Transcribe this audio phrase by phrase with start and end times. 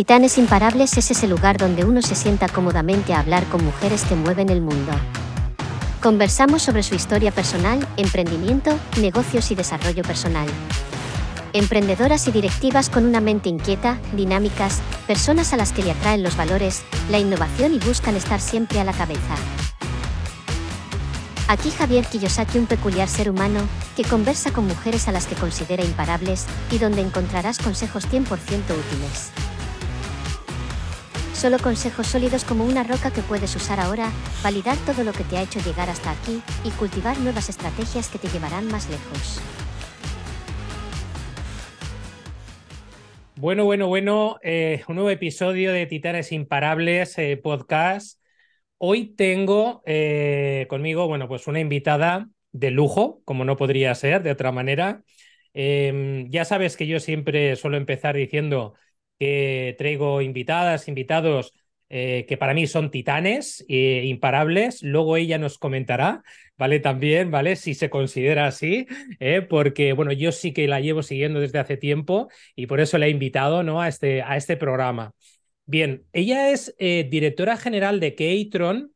[0.00, 4.14] Titanes Imparables es ese lugar donde uno se sienta cómodamente a hablar con mujeres que
[4.14, 4.92] mueven el mundo.
[6.00, 10.48] Conversamos sobre su historia personal, emprendimiento, negocios y desarrollo personal.
[11.52, 16.34] Emprendedoras y directivas con una mente inquieta, dinámicas, personas a las que le atraen los
[16.34, 16.80] valores,
[17.10, 19.34] la innovación y buscan estar siempre a la cabeza.
[21.46, 23.60] Aquí Javier Kiyosaki, un peculiar ser humano,
[23.96, 29.30] que conversa con mujeres a las que considera imparables y donde encontrarás consejos 100% útiles.
[31.40, 34.12] Solo consejos sólidos como una roca que puedes usar ahora,
[34.44, 38.18] validar todo lo que te ha hecho llegar hasta aquí y cultivar nuevas estrategias que
[38.18, 39.40] te llevarán más lejos.
[43.36, 48.20] Bueno, bueno, bueno, eh, un nuevo episodio de Titanes Imparables eh, podcast.
[48.76, 54.32] Hoy tengo eh, conmigo, bueno, pues una invitada de lujo, como no podría ser de
[54.32, 55.04] otra manera.
[55.54, 58.74] Em, ya sabes que yo siempre suelo empezar diciendo
[59.20, 61.52] que traigo invitadas, invitados
[61.90, 64.82] eh, que para mí son titanes e imparables.
[64.82, 66.22] Luego ella nos comentará,
[66.56, 66.80] ¿vale?
[66.80, 67.56] También, ¿vale?
[67.56, 68.86] Si se considera así,
[69.18, 69.42] ¿eh?
[69.42, 73.06] porque, bueno, yo sí que la llevo siguiendo desde hace tiempo y por eso la
[73.06, 73.82] he invitado, ¿no?
[73.82, 75.12] A este, a este programa.
[75.66, 78.92] Bien, ella es directora general de Keitron,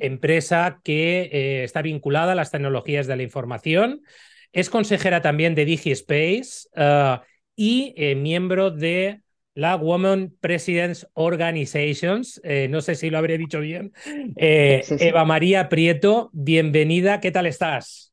[0.00, 4.02] empresa que está vinculada a las tecnologías de la información.
[4.52, 6.68] Es consejera también de DigiSpace
[7.56, 9.20] y eh, miembro de
[9.54, 12.40] la Women Presidents Organizations.
[12.42, 13.92] Eh, no sé si lo habré dicho bien.
[14.36, 17.20] Eh, Eva María Prieto, bienvenida.
[17.20, 18.12] ¿Qué tal estás?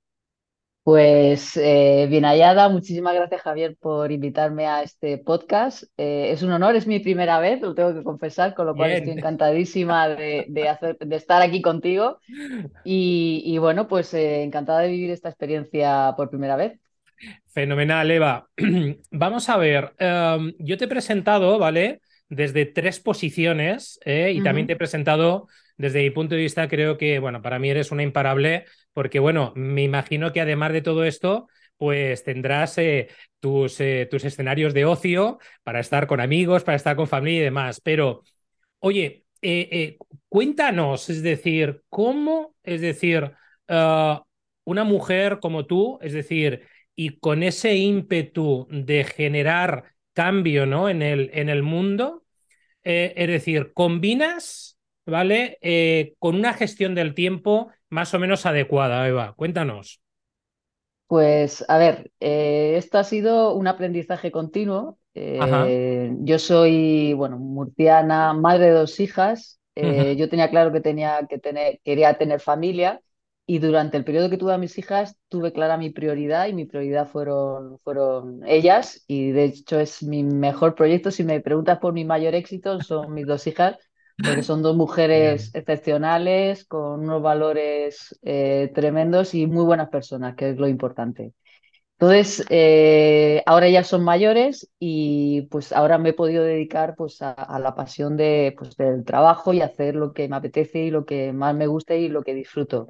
[0.84, 5.84] Pues bien hallada, muchísimas gracias Javier por invitarme a este podcast.
[5.96, 9.14] es un honor, es mi primera vez, lo tengo que confesar, con lo cual estoy
[9.18, 12.18] encantadísima de, hacer, de, estar aquí contigo
[12.84, 16.80] y, y bueno, pues encantada de vivir esta experiencia por primera vez.
[17.48, 18.50] Fenomenal, Eva.
[19.12, 22.02] Vamos a ver, em, yo te he presentado, ¿vale?
[22.30, 24.32] Desde tres posiciones ¿eh?
[24.34, 27.70] y también te he presentado desde mi punto de vista, creo que, bueno, para mí
[27.70, 33.10] eres una imparable porque, bueno, me imagino que además de todo esto, pues tendrás eh,
[33.40, 37.44] tus, eh, tus escenarios de ocio para estar con amigos, para estar con familia y
[37.44, 37.82] demás.
[37.82, 38.24] Pero,
[38.80, 39.26] oye,
[40.30, 43.32] cuéntanos, es decir, ¿cómo, es decir,
[43.68, 50.90] una mujer como tú, es decir, y con ese ímpetu de generar cambio ¿no?
[50.90, 52.24] en, el, en el mundo,
[52.84, 55.58] eh, es decir, combinas, ¿vale?
[55.62, 59.34] Eh, con una gestión del tiempo más o menos adecuada, Eva.
[59.36, 60.02] Cuéntanos.
[61.08, 64.98] Pues a ver, eh, esto ha sido un aprendizaje continuo.
[65.14, 69.60] yo soy, bueno, murciana, madre de dos hijas.
[69.76, 73.02] Yo tenía claro que tenía que tener, quería tener familia
[73.46, 76.66] y durante el periodo que tuve a mis hijas, tuve clara mi prioridad y mi
[76.66, 79.04] prioridad fueron, fueron ellas.
[79.08, 81.12] Y de hecho es mi mejor proyecto.
[81.12, 83.78] Si me preguntas por mi mayor éxito, son mis dos hijas,
[84.24, 90.52] porque son dos mujeres excepcionales, con unos valores eh, tremendos y muy buenas personas, que
[90.52, 91.34] es lo importante.
[92.00, 97.32] Entonces, eh, ahora ya son mayores y pues ahora me he podido dedicar pues a,
[97.32, 101.06] a, la pasión de, pues, del trabajo y hacer lo que me apetece y lo
[101.06, 102.88] que más me gusta y lo que disfruto.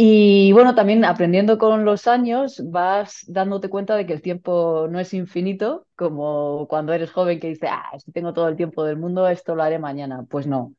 [0.00, 5.00] Y bueno, también aprendiendo con los años vas dándote cuenta de que el tiempo no
[5.00, 8.96] es infinito, como cuando eres joven que dices, ah, si tengo todo el tiempo del
[8.96, 10.24] mundo, esto lo haré mañana.
[10.30, 10.74] Pues no.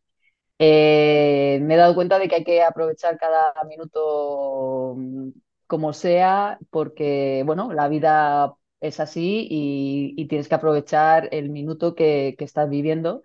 [0.59, 5.29] Eh, me he dado cuenta de que hay que aprovechar cada minuto mm,
[5.67, 12.35] como sea, porque bueno, la vida es así y, tienes que aprovechar el minuto que,
[12.37, 13.23] que estás viviendo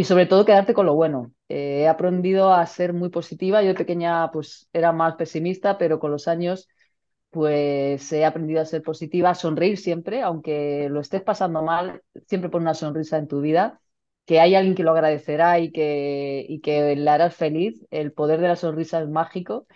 [0.00, 1.30] y sobre todo quedarte con lo bueno.
[1.50, 3.62] Eh, he aprendido a ser muy positiva.
[3.62, 6.68] Yo pequeña pues era más pesimista, pero con los años
[7.30, 12.50] pues he aprendido a ser positiva, a sonreír siempre, aunque lo estés pasando mal, siempre
[12.50, 13.80] pon una sonrisa en tu vida,
[14.26, 17.86] que hay alguien que lo agradecerá y que, y que le harás feliz.
[17.90, 19.66] El poder de la sonrisa es mágico.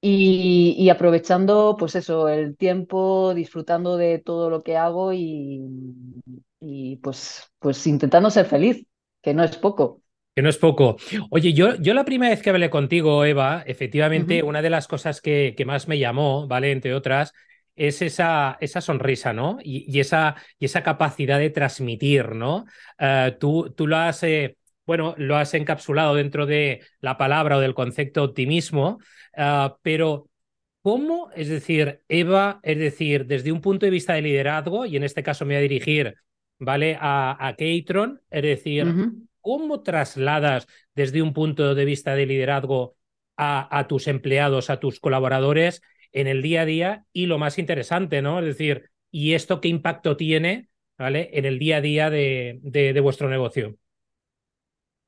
[0.00, 5.62] Y, y, aprovechando, pues eso, el tiempo, disfrutando de todo lo que hago y,
[6.60, 8.86] y pues, pues intentando ser feliz
[9.22, 10.02] que no es poco.
[10.34, 10.96] Que no es poco.
[11.30, 15.20] Oye, yo, yo la primera vez que hablé contigo, Eva, efectivamente, una de las cosas
[15.20, 16.72] que, que, más me llamó, ¿vale?
[16.72, 17.34] Entre otras,
[17.76, 19.58] es esa, esa sonrisa, ¿no?
[19.62, 22.64] Y, esa, y esa capacidad de transmitir, ¿no?
[22.98, 27.60] Eh, tú, tú lo has, eh, bueno, lo has encapsulado dentro de la palabra o
[27.60, 29.00] del concepto optimismo,
[29.36, 30.30] eh, pero
[30.80, 35.04] ¿cómo, es decir, Eva, es decir, desde un punto de vista de liderazgo, y en
[35.04, 36.16] este caso me voy a dirigir
[36.58, 36.96] ¿vale?
[37.00, 38.86] A, a Keitron, es decir,
[39.40, 42.96] ¿cómo trasladas desde un punto de vista de liderazgo
[43.36, 45.82] a, a, tus empleados, a tus colaboradores
[46.12, 47.04] en el día a día?
[47.12, 48.38] Y lo más interesante, ¿no?
[48.38, 50.70] Es decir, ¿y esto qué impacto tiene?
[51.02, 51.30] ¿vale?
[51.32, 53.74] En el día a día de, de, vuestro negocio.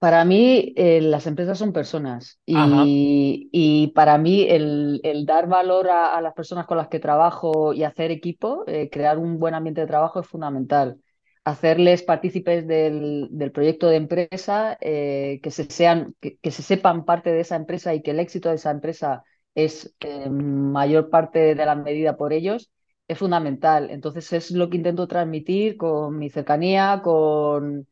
[0.01, 5.89] Para mí, eh, las empresas son personas y, y para mí el, el dar valor
[5.89, 9.81] a, las personas con las que trabajo y hacer equipo, eh, crear un buen ambiente
[9.81, 10.99] de trabajo es fundamental.
[11.45, 17.05] Hacerles partícipes del, del proyecto de empresa, eh, que, se sean, que, que, se sepan
[17.05, 19.25] parte de esa empresa y que el éxito de esa empresa
[19.55, 19.95] es
[20.31, 22.71] mayor parte de la medida por ellos
[23.09, 23.91] es fundamental.
[23.91, 27.87] Entonces es lo que intento transmitir con mi cercanía, con...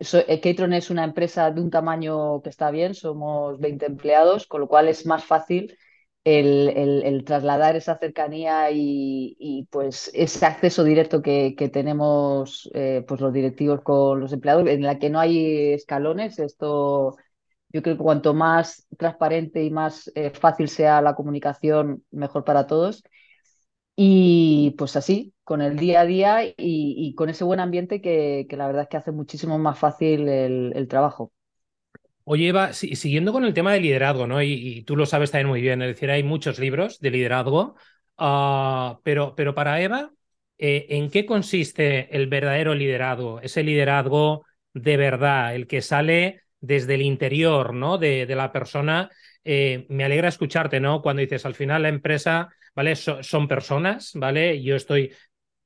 [0.00, 4.62] Eh, Catron es una empresa de un tamaño que está bien, somos 20 empleados, con
[4.62, 5.76] lo cual es más fácil
[6.24, 13.80] el, trasladar esa cercanía y, pues ese acceso directo que, tenemos eh, pues los directivos
[13.82, 16.38] con los empleados, en la que no hay escalones.
[16.38, 17.16] Esto
[17.72, 22.66] yo creo que cuanto más transparente y más eh, fácil sea la comunicación, mejor para
[22.66, 23.02] todos.
[23.96, 28.66] Y pues así, con el día a día y, con ese buen ambiente que, la
[28.66, 31.32] verdad es que hace muchísimo más fácil el, trabajo.
[32.32, 34.40] Oye, Eva, siguiendo con el tema de liderazgo, ¿no?
[34.40, 37.74] Y, tú lo sabes también muy bien, es decir, hay muchos libros de liderazgo,
[38.18, 40.12] ah, pero, pero para Eva,
[40.56, 43.40] eh, ¿en qué consiste el verdadero liderazgo?
[43.40, 47.98] Ese liderazgo de verdad, el que sale desde el interior, ¿no?
[47.98, 49.10] De, la persona.
[49.42, 51.02] Eh, me alegra escucharte, ¿no?
[51.02, 52.94] Cuando dices, al final la empresa ¿vale?
[52.94, 54.62] son personas, ¿vale?
[54.62, 55.12] Yo estoy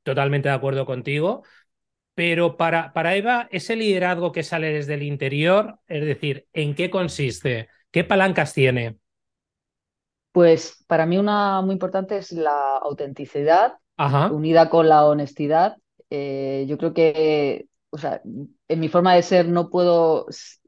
[0.03, 1.45] totalmente de acuerdo contigo,
[2.15, 6.91] pero para, para Eva, ese liderazgo que sale desde el interior, es decir, ¿en qué
[6.91, 7.69] consiste?
[7.91, 8.99] ¿Qué palancas tiene?
[10.33, 13.75] Pues para mí una muy importante es la autenticidad
[14.33, 15.77] unida con la honestidad.
[16.11, 20.27] Eh, yo creo que, o sea, en mi forma de ser no puedo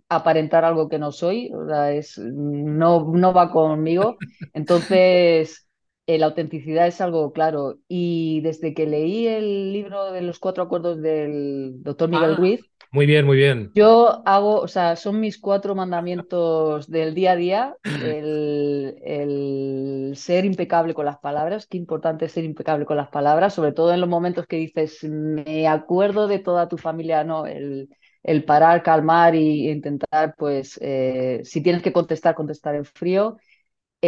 [0.09, 4.17] aparentar algo que no soy, o sea, es, no, no va conmigo.
[4.55, 5.66] Entonces,
[6.07, 7.79] eh, la autenticidad es algo claro.
[7.89, 12.61] Y desde que leí el libro de los cuatro acuerdos del doctor Miguel ah, Ruiz,
[12.93, 13.73] muy bien, muy bien.
[13.75, 20.45] Yo hago, o sea, son mis cuatro mandamientos del día a día, el, el, ser
[20.45, 24.01] impecable con las palabras, qué importante es ser impecable con las palabras, sobre todo en
[24.01, 27.91] los momentos que dices, me acuerdo de toda tu familia, no, el,
[28.23, 33.37] el parar, calmar y intentar, pues, eh, si tienes que contestar, contestar en frío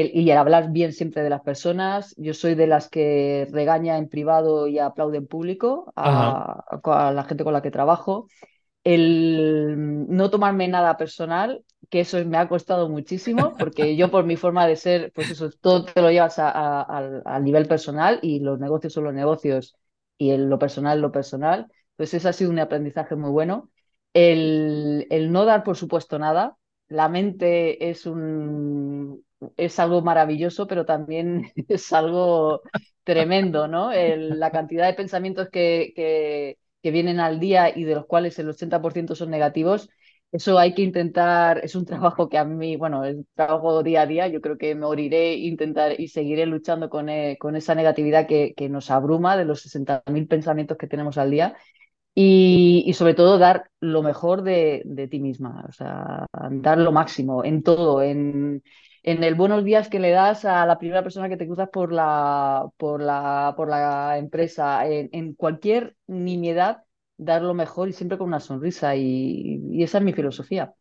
[0.07, 2.15] y el hablar bien siempre de las personas.
[2.17, 7.45] Yo soy de las que regaña en privado y aplaude en público a, la gente
[7.45, 8.29] con la que trabajo.
[8.85, 14.37] El no tomarme nada personal, que eso me ha costado muchísimo, porque yo por mi
[14.37, 18.93] forma de ser, pues eso, todo te lo llevas al nivel personal y los negocios
[18.93, 19.77] son los negocios
[20.17, 21.67] y lo personal lo personal.
[21.97, 23.71] Pues eso ha sido un aprendizaje muy bueno.
[24.15, 26.57] El, el no dar, por supuesto, nada.
[26.89, 29.23] La mente es un,
[29.57, 32.63] es algo maravilloso, pero también es algo
[33.05, 33.91] tremendo, ¿no?
[33.93, 39.15] la cantidad de pensamientos que, que, vienen al día y de los cuales el 80%
[39.15, 39.91] son negativos,
[40.31, 44.07] eso hay que intentar, es un trabajo que a mí, bueno, un trabajo día a
[44.07, 48.53] día, yo creo que moriré, intentar y seguiré luchando con, eh, con esa negatividad que,
[48.55, 51.57] que, nos abruma de los 60.000 pensamientos que tenemos al día.
[52.15, 56.91] Y, y, sobre todo dar lo mejor de, de ti misma, o sea, dar lo
[56.93, 58.63] máximo en todo, en,
[59.03, 61.93] en el buenos días que le das a la primera persona que te cruzas por
[61.93, 66.83] la, por la, por la empresa, en, cualquier nimiedad,
[67.17, 68.97] dar lo mejor y siempre con una sonrisa.
[68.97, 70.75] Y, esa es mi filosofía.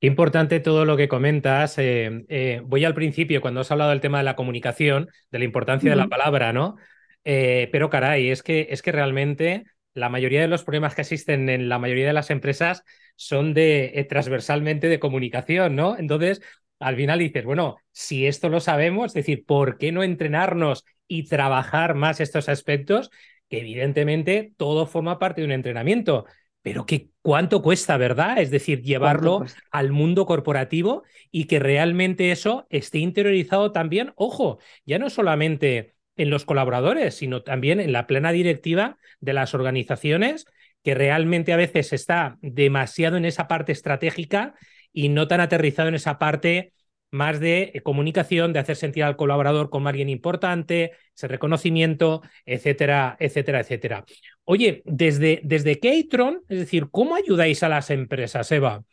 [0.00, 1.78] Importante todo lo que comentas.
[1.78, 5.44] Eh, eh, voy al principio, cuando has hablado del tema de la comunicación, de la
[5.44, 6.76] importancia de la palabra, ¿no?
[7.24, 11.48] Eh, pero caray, es que, es que realmente la mayoría de los problemas que existen
[11.48, 12.82] en la mayoría de las empresas
[13.14, 15.96] son de transversalmente de comunicación, ¿no?
[15.96, 16.40] Entonces,
[16.82, 21.24] al final dices, bueno, si esto lo sabemos, es decir, ¿por qué no entrenarnos y
[21.24, 23.10] trabajar más estos aspectos?
[23.48, 26.26] Que evidentemente todo forma parte de un entrenamiento,
[26.62, 28.38] pero que cuánto cuesta, ¿verdad?
[28.38, 34.98] Es decir, llevarlo al mundo corporativo y que realmente eso esté interiorizado también, ojo, ya
[34.98, 40.46] no solamente en los colaboradores, sino también en la plena directiva de las organizaciones,
[40.82, 44.54] que realmente a veces está demasiado en esa parte estratégica
[44.92, 46.72] y no tan aterrizado en esa parte
[47.10, 53.16] más de eh, comunicación, de hacer sentir al colaborador como alguien importante, ese reconocimiento, etcétera,
[53.20, 54.04] etcétera, etcétera.
[54.44, 58.84] Oye, desde, desde Catron, es decir, ¿cómo ayudáis a las empresas, Eva?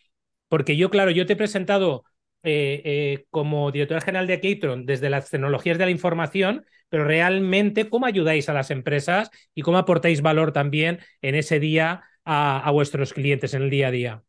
[0.47, 2.03] Porque yo, claro, yo te he presentado
[2.43, 7.89] eh, eh, como directora general de Catron desde las tecnologías de la información, pero realmente,
[7.89, 12.71] ¿cómo ayudáis a las empresas y cómo aportáis valor también en ese día a, a
[12.71, 14.23] vuestros clientes en el día a día?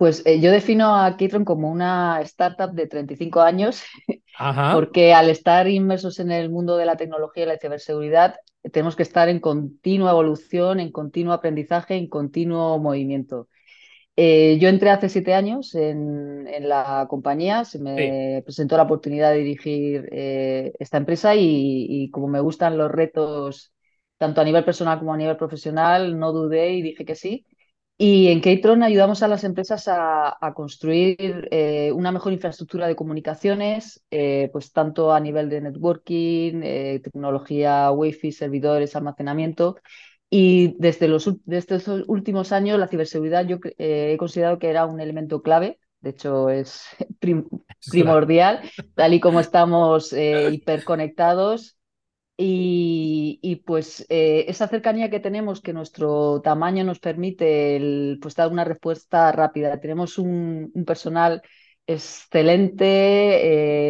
[0.00, 3.82] Pues eh, yo defino a Kitron como una startup de 35 años,
[4.72, 8.36] porque al estar inmersos en el mundo de la tecnología y la ciberseguridad,
[8.72, 13.50] tenemos que estar en continua evolución, en continuo aprendizaje, en continuo movimiento.
[14.16, 19.38] Eh, yo entré hace siete años en, la compañía, se me presentó la oportunidad de
[19.40, 23.74] dirigir eh, esta empresa y, como me gustan los retos,
[24.16, 27.46] tanto a nivel personal como a nivel profesional, no dudé y dije que sí.
[28.02, 34.02] Y en Keytron ayudamos a las empresas a, construir eh, una mejor infraestructura de comunicaciones,
[34.08, 36.62] pues tanto a nivel de networking,
[37.02, 39.76] tecnología Wi-Fi, servidores, almacenamiento
[40.30, 45.00] y desde, los, estos últimos años la ciberseguridad yo eh, he considerado que era un
[45.00, 46.84] elemento clave, de hecho es
[47.90, 48.60] primordial,
[48.94, 51.76] tal y como estamos eh, hiperconectados.
[52.42, 58.64] Y, pues eh, esa cercanía que tenemos, que nuestro tamaño nos permite pues, dar una
[58.64, 59.80] respuesta rápida.
[59.80, 61.42] Tenemos un, personal
[61.86, 62.76] excelente,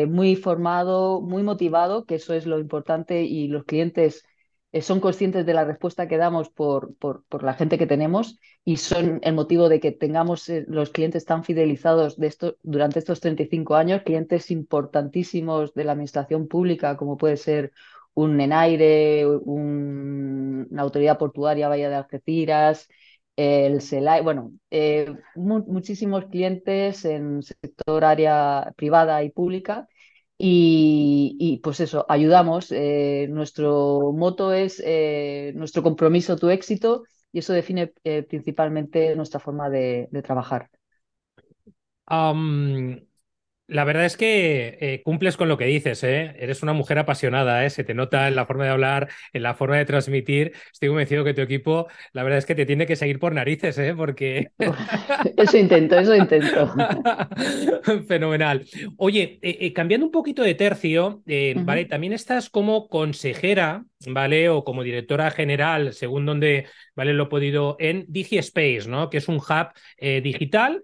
[0.08, 4.24] muy formado, muy motivado, que eso es lo importante y los clientes
[4.72, 8.76] eh, son conscientes de la respuesta que damos por, por, la gente que tenemos y
[8.76, 13.20] son el motivo de que tengamos eh, los clientes tan fidelizados de esto, durante estos
[13.20, 17.72] 35 años, clientes importantísimos de la administración pública, como puede ser
[18.14, 22.88] un Enaire, una autoridad portuaria Valle de Algeciras,
[23.36, 29.88] el SELAI, bueno, eh, muchísimos clientes en sector área privada y pública
[30.36, 32.70] y, pues eso, ayudamos.
[32.72, 37.92] Eh, nuestro moto es eh, nuestro compromiso, tu éxito, y eso define
[38.28, 40.68] principalmente nuestra forma de, trabajar.
[43.70, 46.34] La verdad es que eh, cumples con lo que dices, ¿eh?
[46.40, 47.70] Eres una mujer apasionada, ¿eh?
[47.70, 50.54] Se te nota en la forma de hablar, en la forma de transmitir.
[50.72, 53.78] Estoy convencido que tu equipo, la verdad es que te tiene que seguir por narices,
[53.78, 53.94] ¿eh?
[53.96, 54.50] Porque...
[55.36, 56.74] eso intento, eso intento.
[58.08, 58.66] Fenomenal.
[58.96, 61.22] Oye, eh, eh, cambiando un poquito de tercio,
[61.64, 61.84] ¿vale?
[61.84, 64.48] También estás como consejera, ¿vale?
[64.48, 67.14] O como directora general, según donde, ¿vale?
[67.14, 69.10] Lo he podido, en DigiSpace, ¿no?
[69.10, 69.68] Que es un hub
[70.22, 70.82] digital,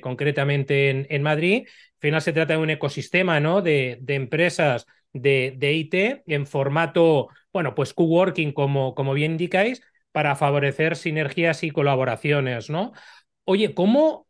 [0.00, 1.66] concretamente en, en Madrid
[1.98, 3.62] final se trata de un ecosistema ¿no?
[3.62, 10.96] de, empresas de, IT en formato, bueno, pues coworking, como, como bien indicáis, para favorecer
[10.96, 12.92] sinergias y colaboraciones, ¿no?
[13.44, 14.26] Oye, ¿cómo,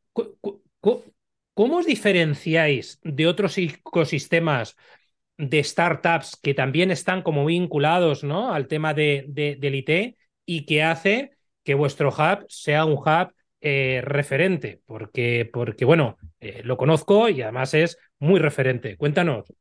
[1.55, 4.77] cómo, os diferenciáis de otros ecosistemas
[5.37, 8.53] de startups que también están como vinculados ¿no?
[8.53, 11.31] al tema de, del IT y que hace
[11.65, 17.43] que vuestro hub sea un hub eh, referente, porque, porque bueno, eh, lo conozco y
[17.43, 18.97] además es muy referente.
[18.97, 19.53] Cuéntanos.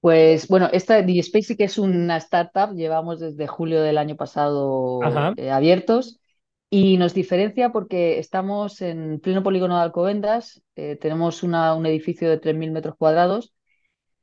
[0.00, 5.00] Pues bueno, esta DSpace sí que es una startup, llevamos desde julio del año pasado
[5.36, 6.20] eh, abiertos
[6.68, 12.38] y nos diferencia porque estamos en pleno polígono de Alcobendas, tenemos una, un edificio de
[12.38, 13.54] 3.000 metros cuadrados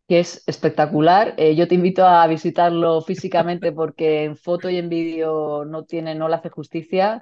[0.08, 1.36] que es espectacular.
[1.36, 6.30] yo te invito a visitarlo físicamente porque en foto y en vídeo no tiene, no
[6.30, 7.22] le hace justicia.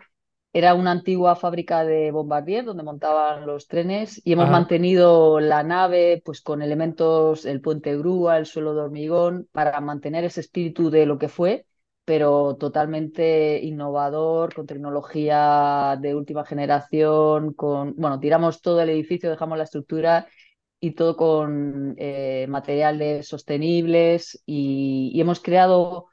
[0.55, 6.21] Era una antigua fábrica de Bombardier donde montaban los trenes y hemos mantenido la nave
[6.23, 11.05] pues con elementos, el puente grúa, el suelo de hormigón, para mantener ese espíritu de
[11.05, 11.65] lo que fue,
[12.05, 19.57] pero totalmente innovador, con tecnología de última generación, con, bueno, tiramos todo el edificio, dejamos
[19.57, 20.25] la estructura
[20.79, 26.07] y todo con eh, materiales sostenibles y hemos creado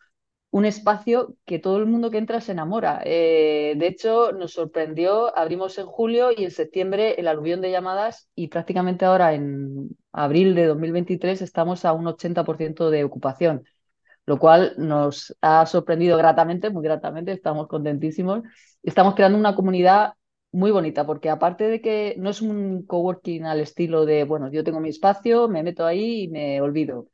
[0.52, 3.00] un espacio que todo el mundo que entra se enamora.
[3.06, 8.28] Eh, de hecho, nos sorprendió, abrimos en julio y en septiembre el aluvión de llamadas
[8.34, 13.64] y prácticamente ahora en abril de 2023 estamos a un 80% de ocupación,
[14.26, 18.42] lo cual nos ha sorprendido gratamente, muy gratamente, estamos contentísimos.
[18.82, 20.12] Estamos creando una comunidad
[20.52, 24.64] muy bonita, porque aparte de que no es un coworking al estilo de, bueno, yo
[24.64, 27.08] tengo mi espacio, me meto ahí y me olvido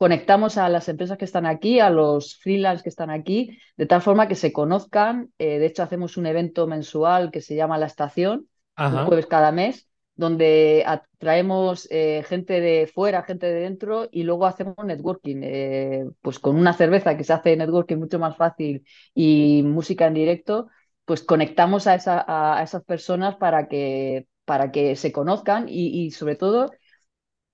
[0.00, 4.00] conectamos a las empresas que están aquí, a los freelance que están aquí, de tal
[4.00, 5.30] forma que se conozcan.
[5.36, 9.52] Eh, de hecho, hacemos un evento mensual que se llama La Estación, un jueves cada
[9.52, 10.86] mes, donde
[11.18, 16.56] traemos eh, gente de fuera, gente de dentro y luego hacemos networking, eh, pues con
[16.56, 20.68] una cerveza que se hace networking mucho más fácil y música en directo,
[21.04, 26.70] pues conectamos a, esas personas para que, para que se conozcan y sobre todo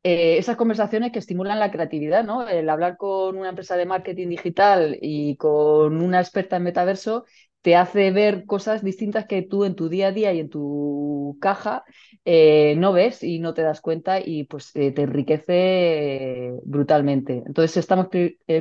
[0.08, 2.46] eh, esas conversaciones que estimulan la creatividad, ¿no?
[2.46, 7.25] El hablar con una empresa de marketing digital y con una experta en metaverso
[7.60, 11.36] te hace ver cosas distintas que tú en tu día a día y en tu
[11.40, 11.82] caja
[12.25, 17.42] eh, no ves y no te das cuenta y pues eh, te enriquece brutalmente.
[17.44, 18.06] Entonces estamos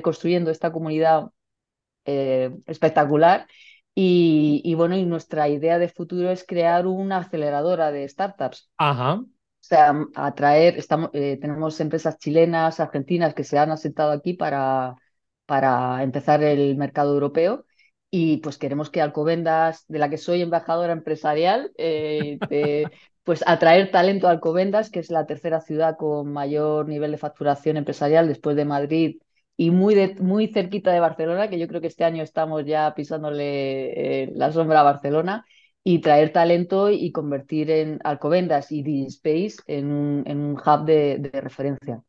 [0.01, 1.29] construyendo esta comunidad
[2.05, 3.45] espectacular
[3.93, 8.71] y, y, bueno, y nuestra idea de futuro es crear una aceleradora de startups.
[8.77, 9.21] Ajá
[9.67, 14.95] sea, atraer, estamos, eh, tenemos empresas chilenas, argentinas que se han asentado aquí para,
[15.45, 17.65] para empezar el mercado europeo.
[18.09, 22.37] Y pues queremos que Alcobendas, de la que soy embajadora empresarial, eh,
[23.23, 27.75] pues atraer talento a Alcobendas, que es la tercera ciudad con mayor nivel de facturación
[27.77, 29.17] empresarial después de Madrid
[29.57, 34.23] y muy, muy cerquita de Barcelona, que yo creo que este año estamos ya pisándole
[34.23, 35.45] eh, la sombra a Barcelona,
[35.87, 41.29] y traer talento y convertir en Alcobendas y DigiSpace en un, en un hub de,
[41.31, 42.01] referencia.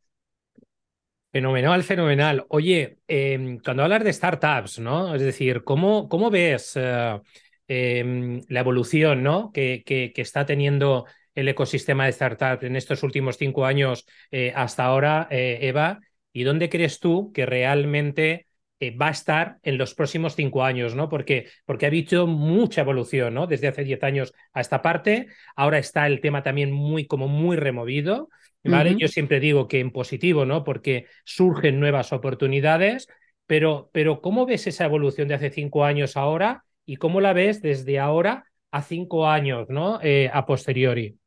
[1.30, 2.46] Fenomenal, fenomenal.
[2.48, 5.14] Oye, em, cuando hablas de startups, ¿no?
[5.14, 7.20] Es decir, ¿cómo, cómo ves eh,
[7.68, 9.52] em, la evolución ¿no?
[9.52, 11.04] que, que, está teniendo
[11.34, 16.00] el ecosistema de startups en estos últimos cinco años eh, hasta ahora, Eva?
[16.32, 18.45] ¿Y dónde crees tú que realmente
[18.78, 21.08] eh, va a estar en los próximos cinco años, ¿no?
[21.08, 23.46] Porque, porque ha habido mucha evolución, ¿no?
[23.46, 25.28] Desde hace diez años a esta parte.
[25.54, 28.28] Ahora está el tema también muy, como muy removido,
[28.64, 28.96] ¿vale?
[28.98, 30.64] Yo siempre digo que en positivo, ¿no?
[30.64, 33.08] Porque surgen nuevas oportunidades,
[33.46, 37.62] pero, pero ¿cómo ves esa evolución de hace cinco años ahora y cómo la ves
[37.62, 40.00] desde ahora a cinco años, ¿no?
[40.02, 41.18] Eh, a posteriori.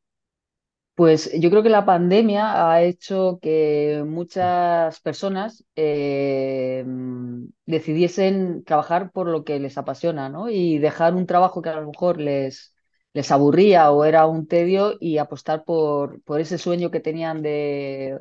[0.99, 6.83] Pues yo creo que la pandemia ha hecho que muchas personas eh,
[7.65, 10.49] decidiesen trabajar por lo que les apasiona, ¿no?
[10.49, 12.75] Y dejar un trabajo que a lo mejor les,
[13.13, 18.17] les aburría o era un tedio y apostar por, por ese sueño que tenían de,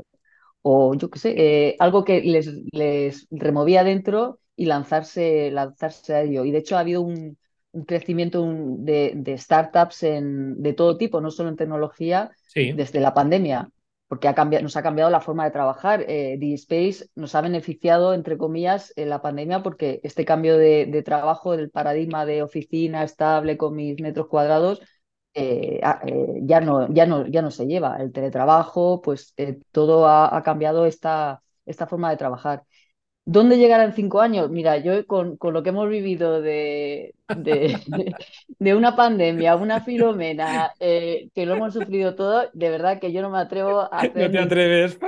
[0.63, 6.23] o yo qué sé, eh, algo que les, les removía dentro y lanzarse, lanzarse a
[6.23, 6.45] ello.
[6.45, 7.39] Y de hecho ha habido un,
[7.73, 13.71] un crecimiento de, startups en, de todo tipo, no solo en tecnología, desde la pandemia,
[14.09, 16.05] porque ha cambiado, nos ha cambiado la forma de trabajar.
[16.09, 21.57] Eh, space nos ha beneficiado, entre comillas, en la pandemia porque este cambio de, trabajo,
[21.57, 24.81] del paradigma de oficina estable con mis metros cuadrados,
[25.35, 27.99] eh, eh, ya, no, ya, no, ya no se lleva.
[27.99, 32.65] El teletrabajo, pues eh, todo ha, ha, cambiado esta, esta forma de trabajar.
[33.31, 34.49] ¿Dónde llegará en cinco años?
[34.49, 37.15] Mira, yo con, lo que hemos vivido de,
[38.59, 43.21] de, una pandemia, una filomena, eh, que lo hemos sufrido todo, de verdad que yo
[43.21, 44.99] no me atrevo a hacer no te atreves.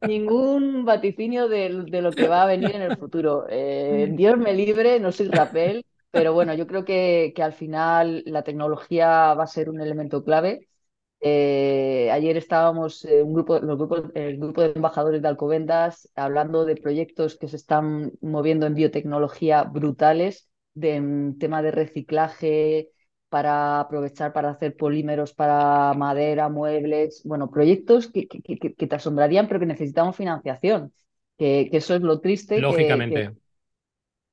[0.00, 3.46] ningún vaticinio de, lo que va a venir en el futuro.
[3.48, 8.24] Eh, Dios me libre, no soy rapel, pero bueno, yo creo que, que al final
[8.26, 10.66] la tecnología va a ser un elemento clave.
[11.20, 16.64] Eh, ayer estábamos eh, un grupo, los grupos, el grupo de embajadores de Alcobendas hablando
[16.64, 22.90] de proyectos que se están moviendo en biotecnología brutales, de tema de reciclaje
[23.30, 29.58] para aprovechar para hacer polímeros para madera, muebles, bueno, proyectos que, que, te asombrarían, pero
[29.58, 30.92] que necesitamos financiación,
[31.38, 32.60] que, eso es lo triste.
[32.60, 33.32] Lógicamente.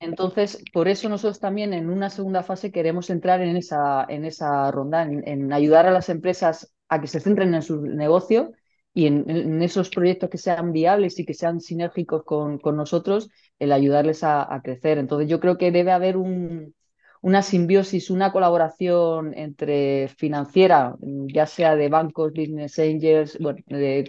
[0.03, 4.69] Entonces, por eso nosotros también en una segunda fase queremos entrar en esa, en esa
[4.69, 8.51] ronda, en, ayudar a las empresas a que se centren en su negocio
[8.93, 13.71] y en, esos proyectos que sean viables y que sean sinérgicos con, con nosotros, el
[13.71, 14.97] ayudarles a, crecer.
[14.97, 16.75] Entonces, yo creo que debe haber un,
[17.21, 20.95] una simbiosis, una colaboración entre financiera,
[21.33, 23.59] ya sea de bancos, business angels, bueno,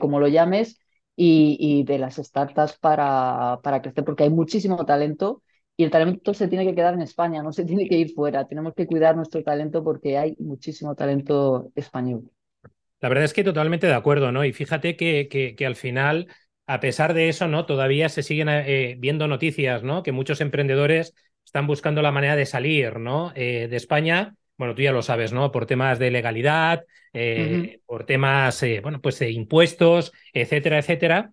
[0.00, 0.80] como lo llames,
[1.16, 5.43] y, y de las startups para, para crecer, porque hay muchísimo talento
[5.77, 8.47] y el talento se tiene que quedar en España, no se tiene que ir fuera.
[8.47, 12.31] Tenemos que cuidar nuestro talento porque hay muchísimo talento español.
[13.01, 14.45] La verdad es que totalmente de acuerdo, ¿no?
[14.45, 16.29] Y fíjate que, que, al final,
[16.67, 17.67] a pesar de eso, ¿no?
[17.67, 20.03] Todavía se siguen eh, viendo noticias, ¿no?
[20.03, 21.13] Que muchos emprendedores
[21.45, 23.33] están buscando la manera de salir, ¿no?
[23.35, 24.37] Eh, de España.
[24.57, 25.51] Bueno, tú ya lo sabes, ¿no?
[25.51, 31.33] Por temas de legalidad, eh, por temas, bueno, pues de impuestos, etcétera, etcétera.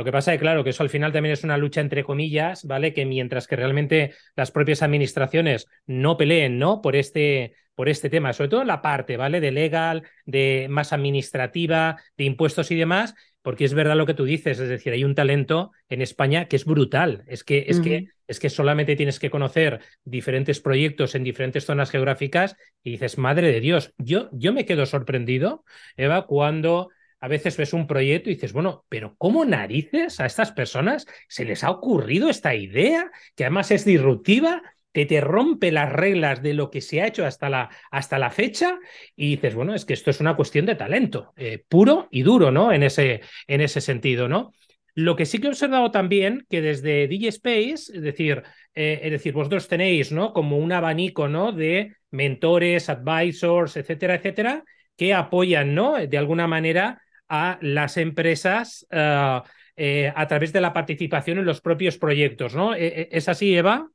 [0.00, 2.64] Lo que pasa es, claro, que eso al final también es una lucha entre comillas,
[2.64, 2.94] ¿vale?
[2.94, 6.80] Que mientras que realmente las propias administraciones no peleen, ¿no?
[6.80, 9.40] Por este, por este tema, sobre todo la parte, ¿vale?
[9.40, 14.24] De legal, de más administrativa, de impuestos y demás, porque es verdad lo que tú
[14.24, 17.22] dices, es decir, hay un talento en España que es brutal.
[17.26, 21.90] Es que, es que, es que solamente tienes que conocer diferentes proyectos en diferentes zonas
[21.90, 25.62] geográficas y dices, madre de Dios, yo, yo me quedo sorprendido,
[25.98, 26.88] Eva, cuando
[27.20, 31.44] a veces ves un proyecto y dices, bueno, pero ¿cómo narices a estas personas se
[31.44, 34.62] les ha ocurrido esta idea que además es disruptiva?
[34.92, 38.30] que te rompe las reglas de lo que se ha hecho hasta la, hasta la
[38.30, 38.78] fecha
[39.14, 42.50] y dices, bueno, es que esto es una cuestión de talento, eh, puro y duro,
[42.50, 42.72] ¿no?
[42.72, 44.52] En ese, en ese sentido, ¿no?
[44.94, 48.42] Lo que sí que he observado también que desde DJ Space, es decir,
[48.74, 50.32] eh, es decir, vosotros tenéis, ¿no?
[50.32, 51.52] Como un abanico, ¿no?
[51.52, 54.64] De mentores, advisors, etcétera, etcétera,
[54.96, 55.94] que apoyan, ¿no?
[55.94, 59.40] De alguna manera a las empresas eh,
[59.76, 62.74] eh, a través de la participación en los propios proyectos, ¿no?
[62.74, 63.88] ¿E, e, ¿Es así, Eva?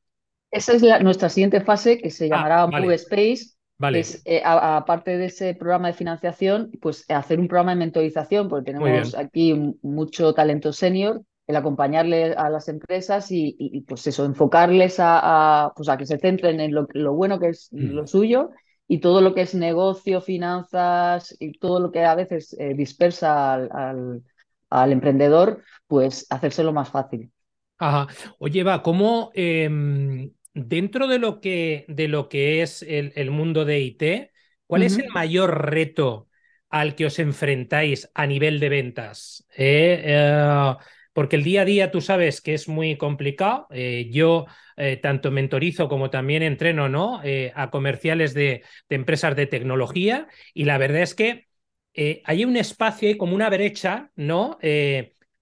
[0.50, 3.56] Esa es nuestra siguiente fase que se ah, llamará Move Space.
[3.78, 4.00] Vale.
[4.00, 8.72] Es, eh, aparte de ese programa de financiación, pues hacer un programa de mentorización, porque
[8.72, 15.72] tenemos aquí mucho talento senior el acompañarle a las empresas y, pues eso, enfocarles a,
[15.76, 17.92] pues a que se centren en lo, bueno que es mm.
[17.92, 18.50] lo suyo
[18.88, 23.54] y todo lo que es negocio, finanzas y todo lo que a veces eh, dispersa
[23.54, 24.24] al,
[24.70, 27.32] al, emprendedor, pues hacérselo más fácil.
[27.78, 28.08] Ajá.
[28.40, 33.80] Oye, va, ¿cómo em, dentro de lo que, de lo que es el, mundo de
[33.82, 34.32] IT,
[34.68, 36.30] cuál es el mayor reto
[36.70, 39.46] al que os enfrentáis a nivel de ventas?
[39.58, 40.76] Eh, eh,
[41.16, 43.68] porque el día a día tú sabes que es muy complicado.
[43.72, 44.46] Eh, yo
[45.02, 47.22] tanto mentorizo como también entreno ¿no?
[47.56, 51.48] a comerciales de, de, empresas de tecnología y la verdad es que
[52.26, 54.58] hay un espacio, hay como una brecha, ¿no?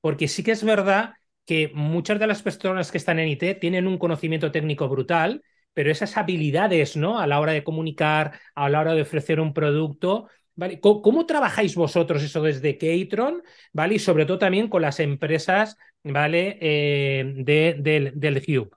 [0.02, 3.88] porque sí que es verdad que muchas de las personas que están en IT tienen
[3.88, 7.20] un conocimiento técnico brutal, pero esas habilidades, ¿no?
[7.20, 10.80] A la hora de comunicar, a la hora de ofrecer un producto, ¿vale?
[10.80, 13.96] ¿Cómo, trabajáis vosotros eso desde Catron, ¿vale?
[13.96, 16.58] Y sobre todo también con las empresas, ¿vale?
[16.62, 18.76] Eh, de, del, del Hub.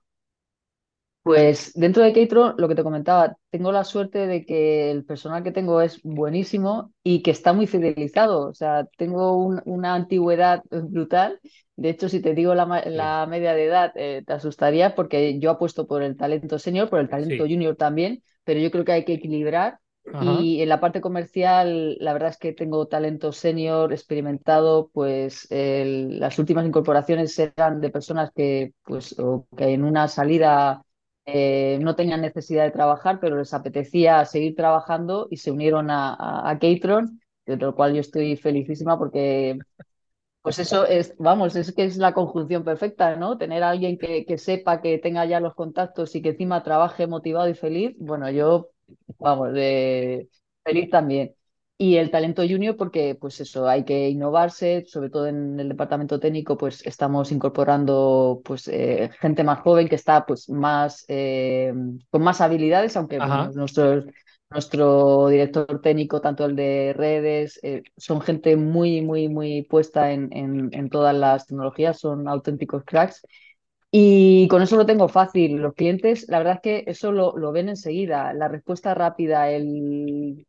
[1.26, 5.42] Pues dentro de Keitro, lo que te comentaba, tengo la suerte de que el personal
[5.42, 8.48] que tengo es buenísimo y que está muy fidelizado.
[8.48, 9.34] O sea, tengo
[9.64, 11.40] una antigüedad brutal.
[11.74, 15.88] De hecho, si te digo la, media de edad, eh, te asustaría porque yo apuesto
[15.88, 19.14] por el talento senior, por el talento junior también, pero yo creo que hay que
[19.14, 19.80] equilibrar.
[20.18, 26.38] Y en la parte comercial, la verdad es que tengo talento senior, experimentado, pues las
[26.38, 29.14] últimas incorporaciones eran de personas que, pues,
[29.56, 30.82] que en una salida
[31.26, 36.14] eh, no tenían necesidad de trabajar, pero les apetecía seguir trabajando y se unieron a,
[36.48, 36.54] a,
[37.46, 39.58] de lo cual yo estoy felicísima porque,
[40.42, 43.38] pues eso es, vamos, es que es la conjunción perfecta, ¿no?
[43.38, 47.06] Tener a alguien que, que sepa que tenga ya los contactos y que encima trabaje
[47.06, 48.70] motivado y feliz, bueno, yo,
[49.18, 50.28] vamos, de
[50.64, 51.34] feliz también.
[51.78, 56.18] Y el talento junior porque pues eso hay que innovarse sobre todo en el departamento
[56.18, 61.74] técnico pues estamos incorporando pues eh, gente más joven que está pues más eh,
[62.10, 64.04] con más habilidades aunque nuestro
[64.50, 70.32] nuestro director técnico tanto el de redes eh, son gente muy muy muy puesta en,
[70.32, 73.22] en, en todas las tecnologías son auténticos cracks
[73.90, 75.56] y con eso lo tengo fácil.
[75.56, 78.32] Los clientes, la verdad es que eso lo, lo ven enseguida.
[78.34, 80.46] La respuesta rápida, el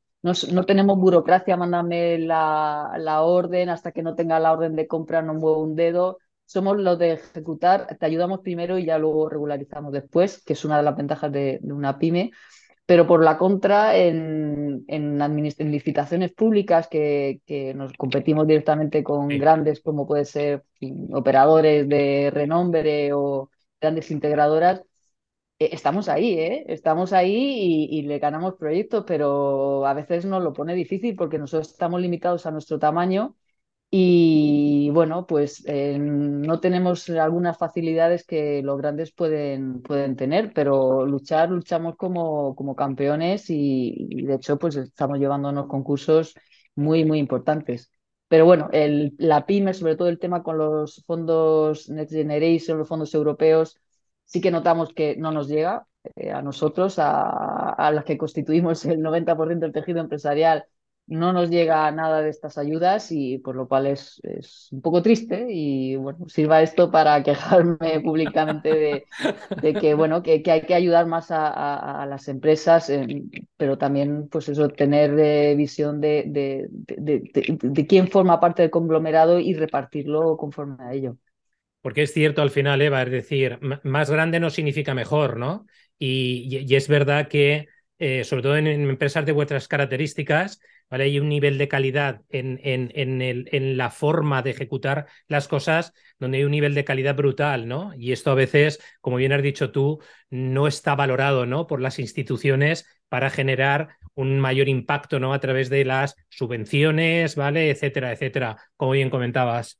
[0.51, 5.21] no, tenemos burocracia, mándame la, la, orden, hasta que no tenga la orden de compra
[5.21, 6.17] no muevo un dedo.
[6.45, 10.77] Somos los de ejecutar, te ayudamos primero y ya luego regularizamos después, que es una
[10.77, 12.31] de las ventajas de, una pyme.
[12.87, 19.81] Pero por la contra, en, en, licitaciones públicas que, que, nos competimos directamente con grandes
[19.81, 20.63] como puede ser
[21.13, 24.83] operadores de renombre o grandes integradoras,
[25.59, 26.65] eh, estamos ahí, ¿eh?
[26.67, 31.71] Estamos ahí y, le ganamos proyectos, pero a veces nos lo pone difícil porque nosotros
[31.71, 33.35] estamos limitados a nuestro tamaño
[33.89, 41.05] y bueno, pues eh, no tenemos algunas facilidades que los grandes pueden, pueden tener, pero
[41.05, 46.35] luchar, luchamos como, como campeones y, de hecho pues estamos llevando unos concursos
[46.75, 47.91] muy, muy importantes.
[48.27, 52.87] Pero bueno, el, la PYME, sobre todo el tema con los fondos Next Generation, los
[52.87, 53.77] fondos europeos,
[54.25, 58.85] sí que notamos que no nos llega eh, a nosotros, a, a, las que constituimos
[58.85, 60.65] el 90% del tejido empresarial,
[61.07, 65.01] no nos llega nada de estas ayudas y por lo cual es, es un poco
[65.01, 69.05] triste y bueno, sirva esto para quejarme públicamente de,
[69.61, 72.91] de que bueno, que, que, hay que ayudar más a, a, las empresas,
[73.57, 79.39] pero también pues eso, tener eh, visión de, de, de quién forma parte del conglomerado
[79.39, 81.17] y repartirlo conforme a ello.
[81.81, 85.65] Porque es cierto al final, Eva, es decir, más grande no significa mejor, ¿no?
[85.97, 87.67] Y, es verdad que,
[87.99, 91.05] eh, sobre todo en, empresas de vuestras características, ¿vale?
[91.05, 95.93] hay un nivel de calidad en, en, el, en, la forma de ejecutar las cosas
[96.19, 97.93] donde hay un nivel de calidad brutal, ¿no?
[97.95, 101.67] Y esto a veces, como bien has dicho tú, no está valorado, ¿no?
[101.67, 105.33] Por las instituciones para generar un mayor impacto, ¿no?
[105.33, 107.69] A través de las subvenciones, ¿vale?
[107.69, 109.79] Etcétera, etcétera, como bien comentabas.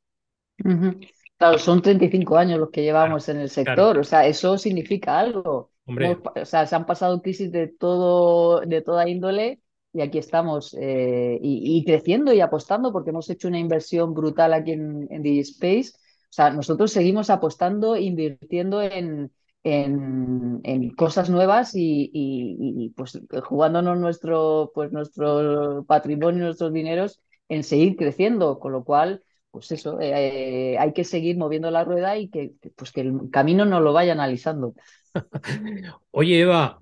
[1.38, 5.72] Claro, son 35 años los que llevamos en el sector, o sea, eso significa algo.
[5.86, 9.60] o sea, se han pasado crisis de todo, de toda índole
[9.94, 14.72] y aquí estamos eh, y, creciendo y apostando porque hemos hecho una inversión brutal aquí
[14.74, 15.94] en, en DigiSpace.
[15.96, 19.32] O sea, nosotros seguimos apostando, invirtiendo en,
[19.64, 27.96] en, cosas nuevas y, y, pues jugándonos nuestro, pues nuestro patrimonio, nuestros dineros en seguir
[27.96, 32.54] creciendo, con lo cual pues eso, eh, hay que seguir moviendo la rueda y que,
[32.76, 34.76] pues que el camino no lo vaya analizando.
[36.12, 36.80] Oye, Eva,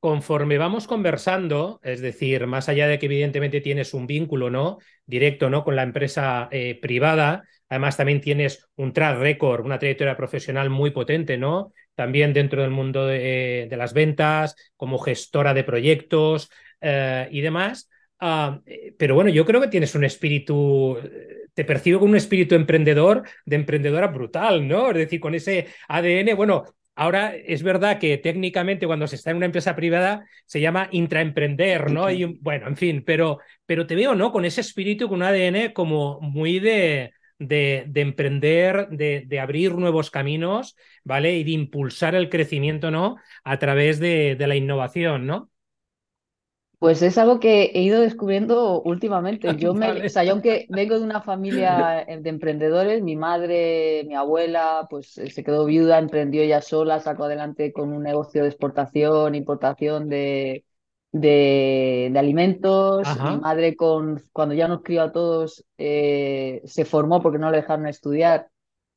[0.00, 4.78] conforme vamos conversando, es decir, más allá de que evidentemente tienes un vínculo ¿no?
[5.04, 5.62] directo ¿no?
[5.62, 10.90] con la empresa eh, privada, además también tienes un track record, una trayectoria profesional muy
[10.90, 11.72] potente, ¿no?
[11.94, 17.90] También dentro del mundo de, las ventas, como gestora de proyectos eh, y demás.
[18.18, 20.98] Ah, eh, pero bueno, yo creo que tienes un espíritu,
[21.54, 24.90] te percibo con un espíritu emprendedor, de emprendedora brutal, ¿no?
[24.90, 26.64] Es decir, con ese ADN, bueno,
[26.96, 31.90] Ahora es verdad que técnicamente cuando se está en una empresa privada se llama intraemprender,
[31.90, 32.10] ¿no?
[32.10, 34.32] Y, bueno, en fin, pero, pero te veo, ¿no?
[34.32, 40.10] Con ese espíritu, con un ADN como muy de, de, emprender, de, de, abrir nuevos
[40.10, 41.36] caminos, ¿vale?
[41.36, 43.16] Y de impulsar el crecimiento, ¿no?
[43.44, 45.49] A través de, de la innovación, ¿no?
[46.80, 49.54] Pues es algo que he ido descubriendo últimamente.
[49.56, 54.14] Yo me, o sea, yo aunque vengo de una familia de emprendedores, mi madre, mi
[54.14, 58.48] abuela, pues eh, se quedó viuda, emprendió ella sola, sacó adelante con un negocio de
[58.48, 60.64] exportación, importación de,
[61.12, 63.06] de, alimentos.
[63.24, 67.58] Mi madre, con, cuando ya nos crió a todos, eh, se formó porque no le
[67.58, 68.48] dejaron estudiar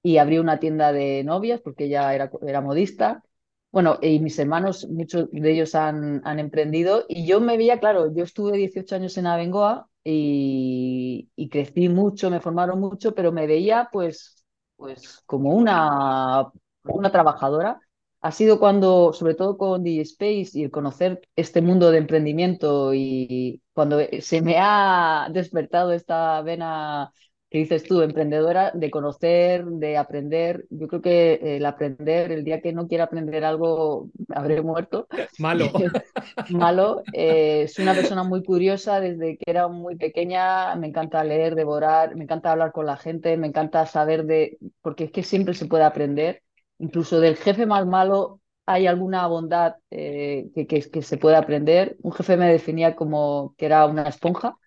[0.02, 3.24] y abrió una tienda de novias porque ella era, era modista.
[3.73, 8.13] Bueno, y mis hermanos, muchos de ellos han, han emprendido y yo me veía, claro,
[8.13, 13.89] yo estuve 18 años en Abengoa y, crecí mucho, me formaron mucho, pero me veía
[13.91, 16.51] pues, pues como una,
[16.83, 17.79] una trabajadora.
[18.21, 23.63] Ha sido cuando, sobre todo con DigiSpace y el conocer este mundo de emprendimiento y
[23.73, 27.12] cuando se me ha despertado esta vena
[27.53, 30.65] que dices tú, emprendedora, de conocer, de aprender.
[30.71, 35.07] Yo creo que el aprender, el día que no quiera aprender algo, habré muerto.
[35.37, 35.65] Malo.
[36.49, 37.03] Malo.
[37.13, 40.75] Eh, es una persona muy curiosa desde que era muy pequeña.
[40.77, 44.57] Me encanta leer, devorar, me encanta hablar con la gente, me encanta saber de.
[44.81, 46.41] Porque es que siempre se puede aprender.
[46.79, 51.97] Incluso del jefe más malo hay alguna bondad eh, que, que, que se puede aprender.
[52.01, 54.57] Un jefe me definía como que era una esponja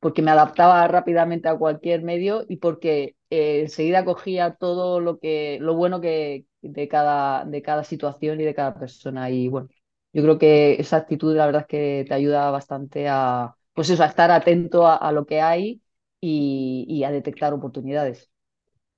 [0.00, 5.58] porque me adaptaba rápidamente a cualquier medio y porque eh, enseguida cogía todo lo que
[5.60, 9.68] lo bueno que de cada de cada situación y de cada persona y bueno
[10.12, 14.02] yo creo que esa actitud la verdad es que te ayuda bastante a pues eso
[14.02, 15.80] a estar atento a, lo que hay
[16.20, 18.30] y, a detectar oportunidades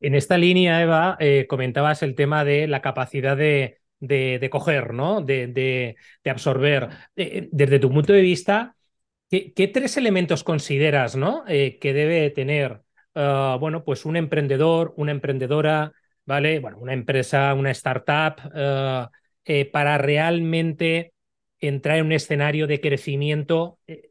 [0.00, 5.20] en esta línea Eva eh, comentabas el tema de la capacidad de de, coger, ¿no?
[5.20, 6.88] De, de, de absorber.
[7.16, 8.76] Eh, desde tu punto de vista,
[9.30, 11.44] ¿Qué, tres elementos consideras ¿no?
[11.46, 12.82] Eh, que debe tener
[13.14, 15.92] ah, bueno, pues un emprendedor, una emprendedora,
[16.26, 16.58] ¿vale?
[16.58, 18.50] Bueno, una empresa, una startup,
[19.44, 21.12] eh, para realmente
[21.60, 24.10] entrar en un escenario de crecimiento, eh,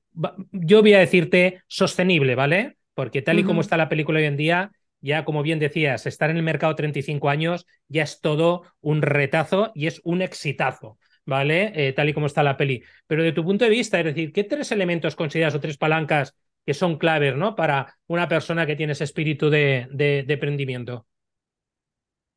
[0.51, 2.77] yo voy a decirte sostenible, ¿vale?
[2.93, 6.29] Porque tal y como está la película hoy en día, ya como bien decías, estar
[6.29, 10.97] en el mercado 35 años ya es todo un retazo y es un exitazo.
[11.29, 11.71] ¿Vale?
[11.75, 12.83] Eh, tal y como está la peli.
[13.07, 16.35] Pero de tu punto de vista, es decir, ¿qué tres elementos consideras o tres palancas
[16.65, 17.55] que son claves, ¿no?
[17.55, 21.05] Para una persona que tiene ese espíritu de, de, emprendimiento.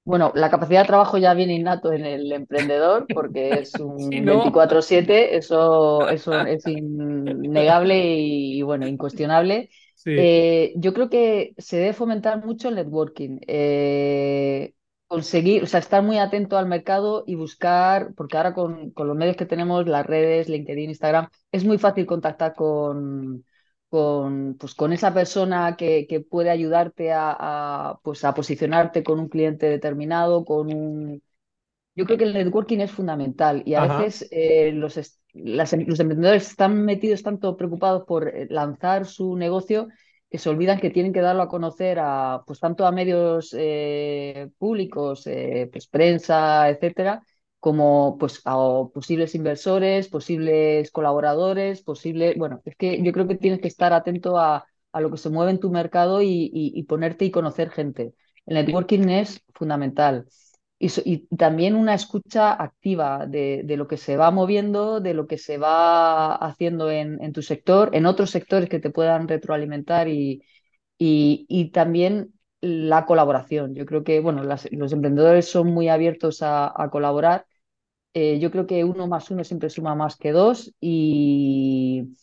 [0.05, 5.29] Bueno, la capacidad de trabajo ya viene innato en el emprendedor porque es un 24/7,
[5.33, 9.71] eso, eso es innegable y, bueno, incuestionable.
[10.05, 13.39] Eh, yo creo que se debe fomentar mucho el networking.
[13.47, 14.73] Eh,
[15.13, 19.17] conseguir, o sea, estar muy atento al mercado y buscar, porque ahora con, con, los
[19.17, 23.45] medios que tenemos, las redes, LinkedIn, Instagram, es muy fácil contactar con,
[23.91, 29.21] con, pues, con esa persona que, que puede ayudarte a, a, pues, a posicionarte con
[29.21, 31.23] un cliente determinado, con un...
[31.95, 34.97] Yo creo que el networking es fundamental y a veces eh, los,
[35.35, 39.89] las, los emprendedores están metidos tanto preocupados por eh, lanzar su negocio
[40.33, 44.51] que se olvidan que tienen que darlo a conocer a, pues tanto a medios eh,
[44.59, 47.23] públicos, eh, pues prensa, etcétera,
[47.61, 48.57] como pues a
[48.93, 54.39] posibles inversores, posibles colaboradores, posibles, bueno, es que yo creo que tienes que estar atento
[54.39, 58.15] a, a lo que se mueve en tu mercado y, y ponerte y conocer gente.
[58.47, 60.27] El networking es fundamental
[60.83, 65.57] y, también una escucha activa de, lo que se va moviendo, de lo que se
[65.57, 70.43] va haciendo en, tu sector, en otros sectores que te puedan retroalimentar y,
[70.99, 73.75] y, también la colaboración.
[73.75, 77.47] Yo creo que bueno, los emprendedores son muy abiertos a, colaborar.
[78.15, 82.17] Eh, yo creo que uno más uno siempre suma más que dos y,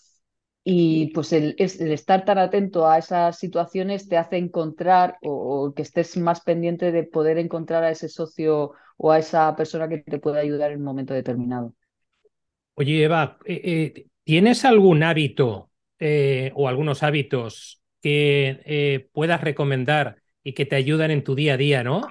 [0.72, 6.16] y pues el, estar tan atento a esas situaciones te hace encontrar o, que estés
[6.16, 10.40] más pendiente de poder encontrar a ese socio o a esa persona que te puede
[10.40, 11.74] ayudar en un momento determinado.
[12.76, 20.54] Oye, Eva, eh, eh, ¿tienes algún hábito eh, o algunos hábitos que puedas recomendar y
[20.54, 22.02] que te ayudan en tu día a día, ¿no?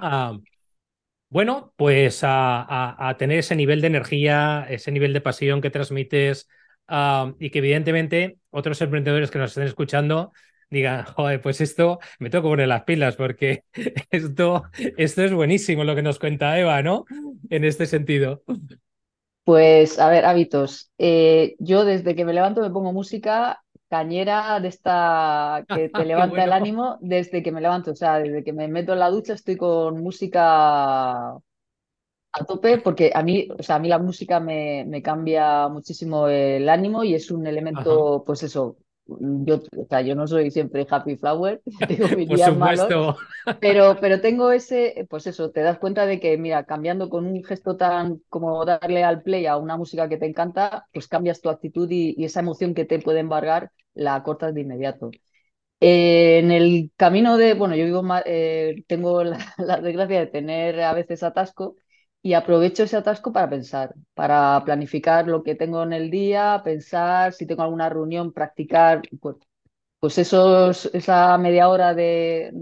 [1.31, 6.49] Bueno, pues a, tener ese nivel de energía, ese nivel de pasión que transmites
[7.38, 10.33] y que evidentemente otros emprendedores que nos estén escuchando
[10.70, 13.64] digan, joder, pues esto me tengo que poner las pilas porque
[14.11, 14.64] esto,
[14.96, 17.05] esto es buenísimo lo que nos cuenta Eva, ¿no?
[17.51, 18.42] En este sentido.
[19.44, 20.90] Pues a ver, hábitos.
[20.98, 26.44] Eh, yo desde que me levanto me pongo música cañera de esta que te levanta
[26.44, 29.33] el ánimo desde que me levanto, o sea, desde que me meto en la ducha
[29.33, 31.38] estoy con música
[32.33, 36.29] a tope porque a mí, o sea, a mí la música me, me cambia muchísimo
[36.29, 40.87] el ánimo y es un elemento, pues eso, yo, o sea, yo no soy siempre
[40.88, 43.17] happy flower, tengo mis días malos,
[43.61, 47.43] pero, pero tengo ese, pues eso, te das cuenta de que, mira, cambiando con un
[47.43, 51.49] gesto tan como darle al play a una música que te encanta, pues cambias tu
[51.49, 55.11] actitud y, esa emoción que te puede embargar la cortas de inmediato.
[55.81, 59.23] Eh, en el camino de, bueno, yo vivo, eh, tengo
[59.59, 61.77] la desgracia de tener a veces atasco
[62.22, 67.33] y aprovecho ese atasco para pensar, para planificar lo que tengo en el día, pensar
[67.33, 69.37] si tengo alguna reunión, practicar, pues,
[70.00, 72.52] pues esos, esa media hora de,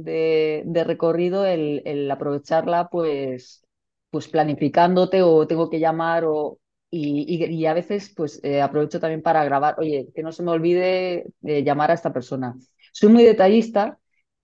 [0.86, 3.64] recorrido, el, aprovecharla, pues,
[4.10, 6.58] pues planificándote o tengo que llamar o,
[6.90, 10.52] y, y, a veces pues eh, aprovecho también para grabar, oye, que no se me
[10.52, 12.56] olvide de llamar a esta persona.
[12.92, 13.98] Soy muy detallista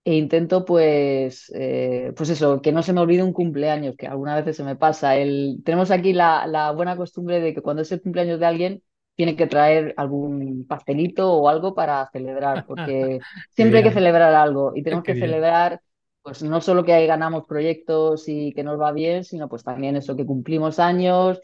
[0.05, 4.37] e intento pues, eh, pues eso, que no se me olvide un cumpleaños, que algunas
[4.37, 5.15] veces se me pasa.
[5.15, 8.83] El, tenemos aquí la, la, buena costumbre de que cuando es el cumpleaños de alguien,
[9.15, 13.19] tiene que traer algún pastelito o algo para celebrar, porque
[13.51, 15.81] siempre hay que celebrar algo y tenemos que celebrar
[16.23, 20.15] pues no solo que ganamos proyectos y que nos va bien, sino pues también eso,
[20.15, 21.41] que cumplimos años,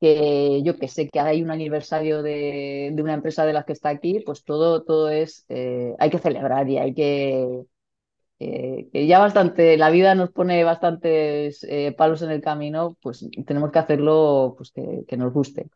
[0.00, 3.74] que yo que sé que hay un aniversario de, de, una empresa de las que
[3.74, 7.66] está aquí, pues todo, todo es, eh, hay que celebrar y hay que,
[8.92, 13.70] que ya bastante, la vida nos pone bastantes eh, palos en el camino, pues tenemos
[13.70, 15.66] que hacerlo pues, que, nos guste.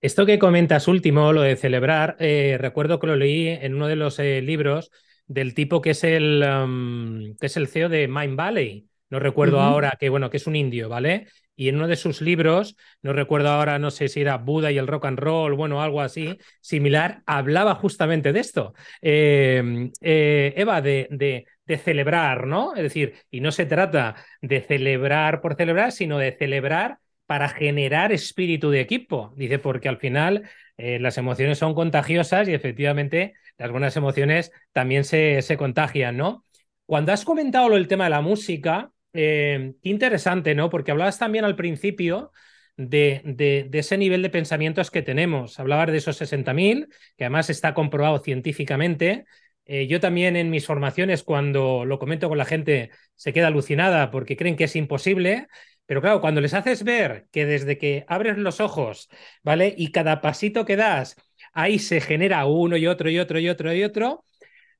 [0.00, 3.96] Esto que comentas último, lo de celebrar, eh, recuerdo que lo leí en uno de
[3.96, 4.90] los eh, libros
[5.26, 8.88] del tipo que es el, um, que es el CEO de Mind Valley.
[9.10, 11.26] No recuerdo ahora que, bueno, que es un indio, ¿vale?
[11.56, 14.78] y en uno de sus libros, no recuerdo ahora, no sé si era Buda y
[14.78, 18.74] el rock and roll, bueno, algo así, similar, hablaba justamente de esto.
[19.00, 22.74] Eh, Eva, de, de, de, celebrar, ¿no?
[22.74, 28.12] Es decir, y no se trata de celebrar por celebrar, sino de celebrar para generar
[28.12, 29.32] espíritu de equipo.
[29.36, 35.04] Dice, porque al final eh, las emociones son contagiosas y efectivamente las buenas emociones también
[35.04, 36.44] se, se contagian, ¿no?
[36.86, 40.70] Cuando has comentado lo del tema de la música, eh, qué interesante, ¿no?
[40.70, 42.32] Porque hablabas también al principio
[42.76, 45.60] de, de, ese nivel de pensamientos que tenemos.
[45.60, 49.26] Hablabas de esos 60.000, que además está comprobado científicamente.
[49.64, 54.10] Eh, yo también en mis formaciones, cuando lo comento con la gente, se queda alucinada
[54.10, 55.46] porque creen que es imposible.
[55.86, 59.08] Pero claro, cuando les haces ver que desde que abres los ojos,
[59.42, 59.74] ¿vale?
[59.76, 61.16] Y cada pasito que das,
[61.52, 64.24] ahí se genera uno y otro y otro y otro y otro,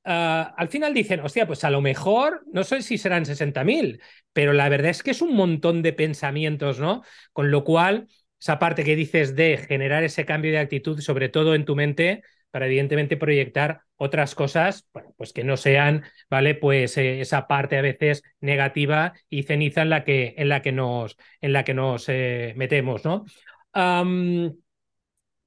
[0.05, 4.01] Ah, al final dicen, hostia, pues a lo mejor, no sé si serán 60.000,
[4.33, 7.03] pero la verdad es que es un montón de pensamientos, ¿no?
[7.31, 8.07] Con lo cual,
[8.39, 12.21] esa parte que dices de generar ese cambio de actitud, sobre todo en tu mente,
[12.53, 16.53] para evidentemente proyectar otras cosas, bueno, pues que no sean, ¿vale?
[16.53, 20.71] Pues eh, esa parte a veces negativa y ceniza en la que, en la que
[20.71, 23.25] nos, en la que nos eh, metemos, ¿no?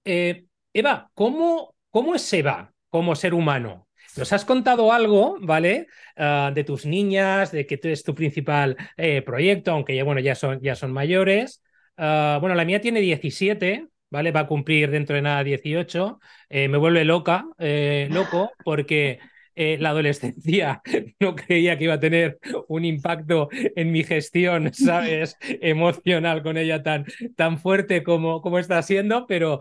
[0.04, 3.86] Eh, Eva, ¿cómo, ¿cómo es Eva como ser humano?
[4.16, 5.86] Nos has contado algo, ¿vale?
[6.16, 8.76] Ah, de tus niñas, de que es tu principal
[9.24, 11.62] proyecto, aunque ya, bueno, ya son, ya son mayores.
[11.96, 14.32] Ah, bueno, la mía tiene 17, ¿vale?
[14.32, 16.20] Va a cumplir dentro de nada 18.
[16.48, 19.18] Eh, me vuelve loca, eh, loco, porque
[19.58, 20.82] la adolescencia
[21.20, 22.38] no creía que iba a tener
[22.68, 25.36] un impacto en mi gestión, ¿sabes?
[25.40, 29.60] Emocional con ella tan, tan fuerte como, como está siendo, pero,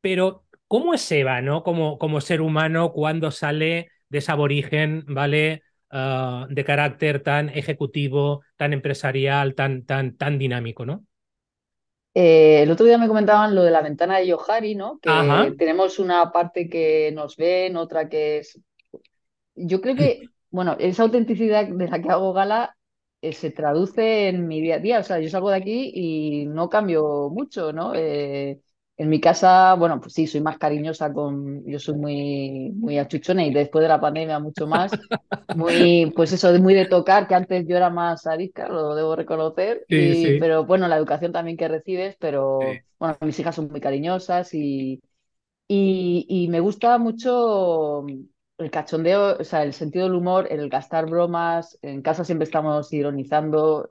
[0.00, 1.62] pero ¿Cómo es Eva, ¿no?
[1.62, 5.62] Como, como ser humano cuando sale de ese aborigen, ¿vale?
[5.90, 11.06] Ah, de carácter tan ejecutivo, tan empresarial, tan, tan, tan dinámico, ¿no?
[12.20, 14.98] Eh, el otro día me comentaban lo de la ventana de Yohari, ¿no?
[14.98, 18.60] Que tenemos una parte que nos ven, otra que es.
[19.54, 22.76] Yo creo que, bueno, esa autenticidad de la que hago gala
[23.22, 24.98] eh, se traduce en mi día a día.
[24.98, 27.94] O sea, yo salgo de aquí y no cambio mucho, ¿no?
[27.94, 28.62] Eh,
[28.98, 33.46] en mi casa, bueno, pues sí, soy más cariñosa con, yo soy muy, muy achuchona
[33.46, 34.90] y después de la pandemia mucho más,
[35.54, 39.86] muy, pues eso, muy de tocar, que antes yo era más arisca, lo debo reconocer,
[39.88, 42.58] pero bueno, la educación también que recibes, pero
[42.98, 45.00] bueno, mis hijas son muy cariñosas y,
[45.68, 48.04] y, me gusta mucho
[48.58, 52.92] el cachondeo, o sea, el sentido del humor, el gastar bromas, en casa siempre estamos
[52.92, 53.88] ironizando,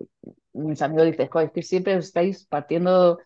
[0.52, 3.20] mis amigos dicen, es que siempre os estáis partiendo,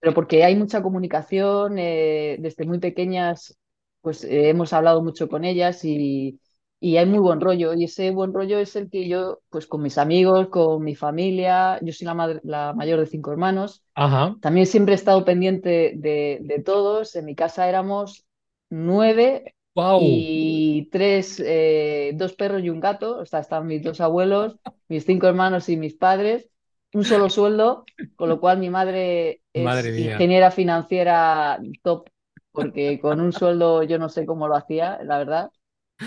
[0.00, 3.58] pero porque hay mucha comunicación, eh, desde muy pequeñas,
[4.00, 6.40] pues eh, hemos hablado mucho con ellas y,
[6.80, 7.74] y hay muy buen rollo.
[7.74, 11.78] Y ese buen rollo es el que yo, pues con mis amigos, con mi familia,
[11.82, 14.36] yo soy la, la mayor de cinco hermanos, Ajá.
[14.40, 17.16] también siempre he estado pendiente de, de todos.
[17.16, 18.26] En mi casa éramos
[18.70, 19.54] nueve
[19.96, 23.18] y tres, eh, dos perros y un gato.
[23.18, 24.56] O sea, están mis dos abuelos,
[24.88, 26.48] mis cinco hermanos y mis padres.
[26.94, 27.84] Un solo sueldo,
[28.16, 32.08] con lo cual mi madre es ingeniera financiera top,
[32.52, 35.50] porque con un sueldo yo no sé cómo lo hacía, la verdad.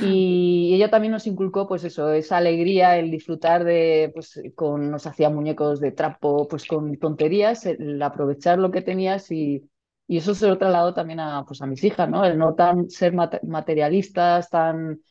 [0.02, 5.06] Y ella también nos inculcó, pues eso, esa alegría, el disfrutar de, pues, con, nos
[5.06, 9.70] hacía muñecos de trapo, pues con tonterías, el aprovechar lo que tenías y,
[10.08, 12.24] y eso se lo trasladado también a, pues, a mis hijas, ¿no?
[12.24, 15.02] El no tan ser materialistas, tan,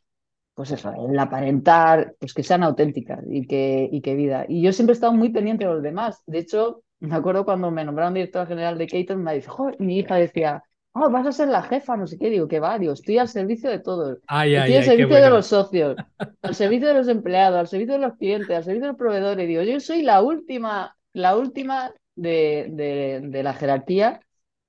[0.55, 4.47] pues eso, el aparentar, pues que sean auténticas y que, y que vida.
[4.49, 6.23] Y yo siempre he estado muy pendiente de los demás.
[6.27, 10.17] De hecho, me acuerdo cuando me nombraron directora general de Caton, me dijo, mi hija
[10.17, 13.19] decía, oh, vas a ser la jefa, no sé qué, digo, que va, digo, estoy
[13.19, 14.19] al servicio de todos.
[14.55, 15.97] estoy al servicio de los socios,
[16.43, 19.49] al servicio de los empleados, al servicio de los clientes, al servicio de los proveedores.
[19.49, 24.21] Digo, yo soy la última, la última de, de, la jerarquía,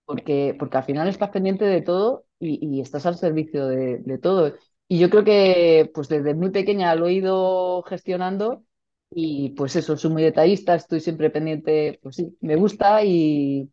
[0.06, 4.54] porque, porque al final estás pendiente de todo y, estás al servicio de, de, todo.
[4.88, 8.64] Y yo creo que pues desde muy pequeña lo he ido gestionando
[9.14, 13.70] y pues eso, soy muy detallista, estoy siempre pendiente, pues sí, me gusta y,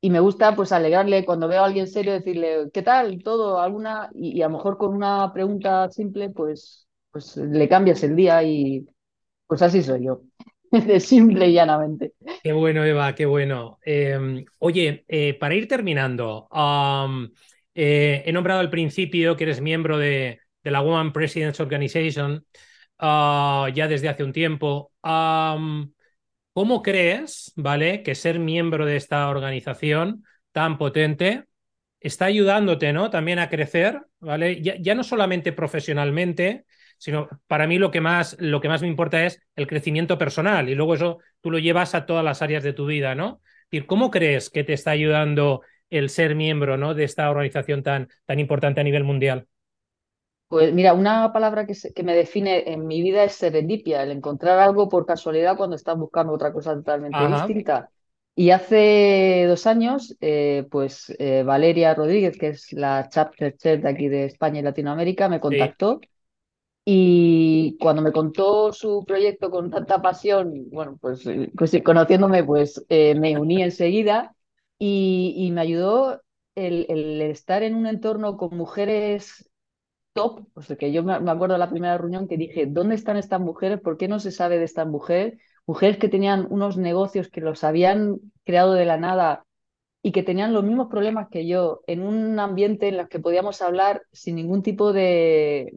[0.00, 3.22] y me gusta pues alegrarle cuando veo a alguien serio, decirle, ¿qué tal?
[3.22, 8.16] Todo, alguna, y, a lo mejor con una pregunta simple, pues, pues le cambias el
[8.16, 8.86] día y
[9.46, 10.22] pues así soy yo,
[10.70, 12.14] de simple y llanamente.
[12.42, 13.78] Qué bueno, Eva, qué bueno.
[13.84, 16.48] Em, oye, eh, para ir terminando,
[17.74, 22.46] eh, he nombrado al principio que eres miembro de, de la Woman Presidents Organization
[23.00, 24.92] ah, ya desde hace un tiempo.
[26.52, 31.44] ¿Cómo crees, vale, que ser miembro de esta organización tan potente
[32.00, 33.10] está ayudándote, ¿no?
[33.10, 34.60] También a crecer, ¿vale?
[34.60, 36.64] Ya, no solamente profesionalmente,
[36.98, 40.68] sino para mí lo que más lo que más me importa es el crecimiento personal
[40.68, 43.40] y luego eso tú lo llevas a todas las áreas de tu vida, ¿no?
[43.86, 46.94] ¿cómo crees que te está ayudando el ser miembro, ¿no?
[46.94, 49.46] De esta organización tan tan importante a nivel mundial?
[50.50, 54.58] Pues mira, una palabra que, que, me define en mi vida es serendipia, el encontrar
[54.58, 57.88] algo por casualidad cuando estás buscando otra cosa totalmente distinta.
[58.34, 63.90] Y hace dos años, eh, pues eh, Valeria Rodríguez, que es la chapter chair de
[63.90, 66.00] aquí de España y Latinoamérica, me contactó.
[66.84, 71.22] Y cuando me contó su proyecto con tanta pasión, bueno, pues,
[71.56, 74.34] pues conociéndome, pues eh, me uní enseguida
[74.80, 76.22] y, y me ayudó
[76.56, 79.48] el, el, estar en un entorno con mujeres
[80.12, 83.16] top, o sea, que yo me acuerdo de la primera reunión que dije, ¿dónde están
[83.16, 83.80] estas mujeres?
[83.80, 85.38] ¿Por qué no se sabe de estas mujeres?
[85.66, 89.44] Mujeres que tenían unos negocios que los habían creado de la nada
[90.02, 93.60] y que tenían los mismos problemas que yo, en un ambiente en el que podíamos
[93.62, 95.72] hablar sin ningún tipo de,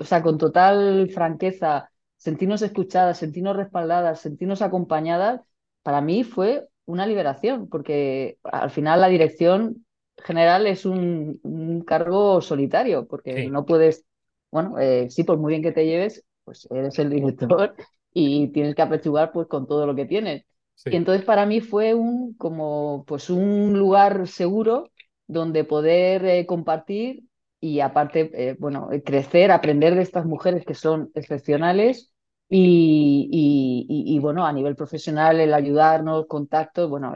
[0.00, 5.40] o sea, con total franqueza, sentirnos escuchadas, sentirnos respaldadas, sentirnos acompañadas,
[5.82, 9.84] para mí fue una liberación, porque al final la dirección
[10.18, 14.04] general es un, cargo solitario, porque no puedes,
[14.50, 17.74] bueno, eh, sí, por muy bien que te lleves, pues eres el director
[18.12, 20.44] y tienes que apechugar pues con todo lo que tienes.
[20.86, 24.90] Y entonces para mí fue un como pues un lugar seguro
[25.26, 27.24] donde poder eh, compartir
[27.60, 32.13] y aparte, eh, bueno, crecer, aprender de estas mujeres que son excepcionales
[32.56, 37.14] y, bueno, a nivel profesional, el ayudarnos, contactos, bueno,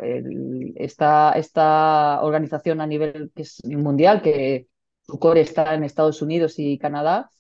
[0.77, 4.67] esta, esta organización a nivel que es mundial, que
[5.03, 7.31] su core está en Estados Unidos y Canadá,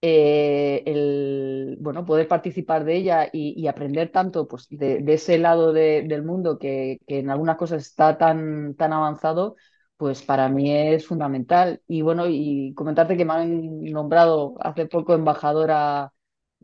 [0.00, 6.22] eh, el bueno, poder participar de ella y, aprender tanto pues, de, ese lado del
[6.22, 9.56] mundo que, que, en algunas cosas está tan, tan avanzado,
[9.96, 11.82] pues para mí es fundamental.
[11.88, 16.13] Y bueno, y comentarte que me han nombrado hace poco embajadora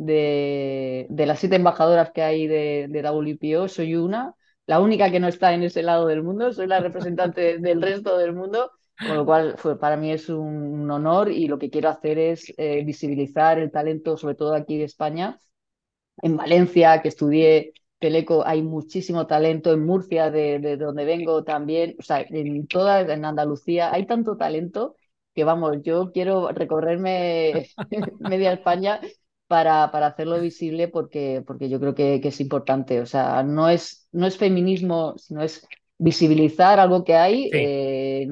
[0.00, 4.34] de, de las siete embajadoras que hay de, de, WPO, soy una,
[4.66, 8.16] la única que no está en ese lado del mundo, soy la representante del resto
[8.16, 11.90] del mundo, con lo cual fue, para mí es un, honor y lo que quiero
[11.90, 15.38] hacer es eh, visibilizar el talento, sobre todo aquí de España.
[16.22, 21.94] En Valencia, que estudié Teleco, hay muchísimo talento, en Murcia, de, de donde vengo también,
[21.98, 24.96] o sea, en toda, en Andalucía, hay tanto talento
[25.34, 27.68] que vamos, yo quiero recorrerme
[28.20, 29.00] media España
[29.50, 33.00] para, para hacerlo visible porque, porque yo creo que, que, es importante.
[33.00, 35.66] O sea, no es, no es feminismo, sino es
[35.98, 37.50] visibilizar algo que hay.
[37.52, 38.28] Eh,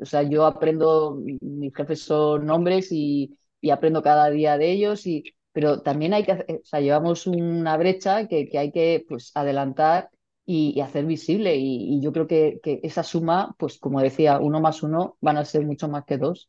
[0.00, 5.06] o sea, yo aprendo, mis jefes son hombres y, y, aprendo cada día de ellos,
[5.06, 10.08] y, pero también hay que, o sea, llevamos una brecha que, hay que pues, adelantar
[10.46, 11.56] y, hacer visible.
[11.56, 15.66] Y, yo creo que, esa suma, pues como decía, uno más uno van a ser
[15.66, 16.48] mucho más que dos.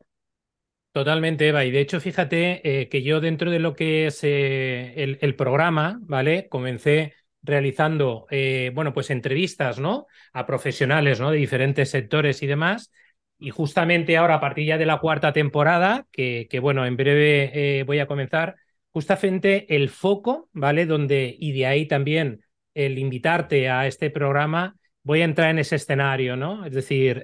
[0.98, 1.64] Totalmente, Eva.
[1.64, 6.00] Y de hecho, fíjate eh, que yo dentro de lo que es eh, el, programa,
[6.02, 6.50] ¿vale?
[6.50, 10.08] Comencé realizando, eh, bueno, pues entrevistas, ¿no?
[10.34, 11.30] A profesionales, ¿no?
[11.30, 12.92] De diferentes sectores y demás.
[13.38, 18.00] Y justamente ahora, a partir ya de la cuarta temporada, que, bueno, en breve voy
[18.00, 18.56] a comenzar,
[18.90, 20.88] justamente el foco, ¿vale?
[20.88, 22.42] Donde, y de ahí también
[22.74, 26.66] el invitarte a este programa, voy a entrar en ese escenario, ¿no?
[26.66, 27.24] Es decir,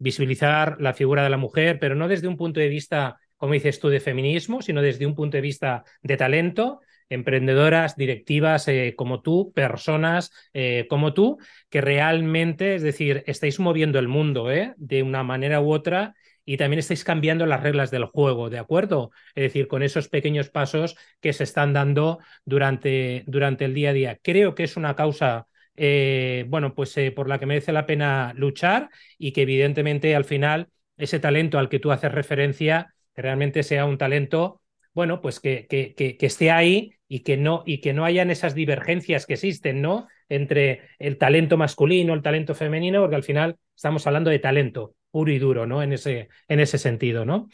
[0.00, 3.78] visibilizar la figura de la mujer, pero no desde un punto de vista, como dices
[3.78, 6.80] tú, de feminismo, sino desde un punto de vista de talento,
[7.10, 11.38] emprendedoras, directivas eh, como tú, personas eh, como tú,
[11.68, 14.74] que realmente, es decir, estáis moviendo el mundo ¿eh?
[14.78, 19.10] de una manera u otra y también estáis cambiando las reglas del juego, ¿de acuerdo?
[19.34, 23.92] Es decir, con esos pequeños pasos que se están dando durante, durante el día a
[23.92, 24.18] día.
[24.22, 25.46] Creo que es una causa
[25.82, 30.26] eh, bueno, pues eh, por la que merece la pena luchar y que evidentemente al
[30.26, 30.68] final
[30.98, 34.60] ese talento al que tú haces referencia realmente sea un talento,
[34.92, 38.30] bueno, pues que, que, que, que esté ahí y que no y que no hayan
[38.30, 40.06] esas divergencias que existen, ¿no?
[40.28, 45.32] Entre el talento masculino, el talento femenino, porque al final estamos hablando de talento puro
[45.32, 45.82] y duro, ¿no?
[45.82, 47.48] En ese, en ese sentido, ¿no?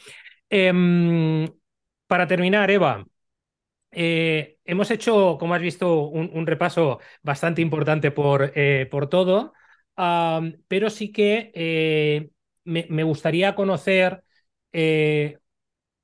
[0.49, 1.47] Em,
[2.07, 3.05] para terminar, Eva,
[3.91, 9.53] eh, hemos hecho, como has visto, un, repaso bastante importante por, eh, todo,
[10.67, 12.29] pero sí que eh,
[12.63, 14.23] me, gustaría conocer,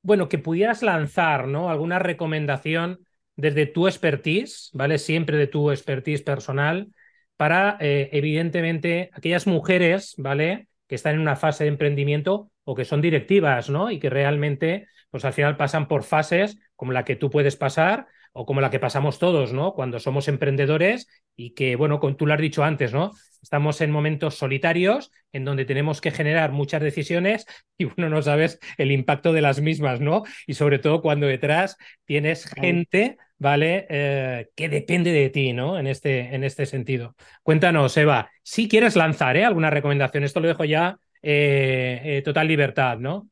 [0.01, 1.69] bueno, que pudieras lanzar, ¿no?
[1.69, 2.99] Alguna recomendación
[3.35, 4.97] desde tu expertise, ¿vale?
[4.97, 6.91] Siempre de tu expertise personal,
[7.37, 10.67] para, evidentemente, aquellas mujeres, ¿vale?
[10.93, 13.91] que están en una fase de emprendimiento o que son directivas, ¿no?
[13.91, 18.07] Y que realmente, pues al final pasan por fases como la que tú puedes pasar
[18.33, 19.73] o como la que pasamos todos, ¿no?
[19.73, 23.11] Cuando somos emprendedores y que, bueno, tú lo has dicho antes, ¿no?
[23.41, 27.45] Estamos en momentos solitarios en donde tenemos que generar muchas decisiones
[27.77, 30.23] y uno no sabes el impacto de las mismas, ¿no?
[30.47, 33.85] Y sobre todo cuando detrás tienes gente, ¿vale?
[33.89, 35.77] Eh, que depende de ti, ¿no?
[35.77, 37.15] En este, en este sentido.
[37.43, 39.45] Cuéntanos, Eva, si quieres lanzar ¿eh?
[39.45, 43.29] alguna recomendación, esto lo dejo ya eh, total libertad, ¿no?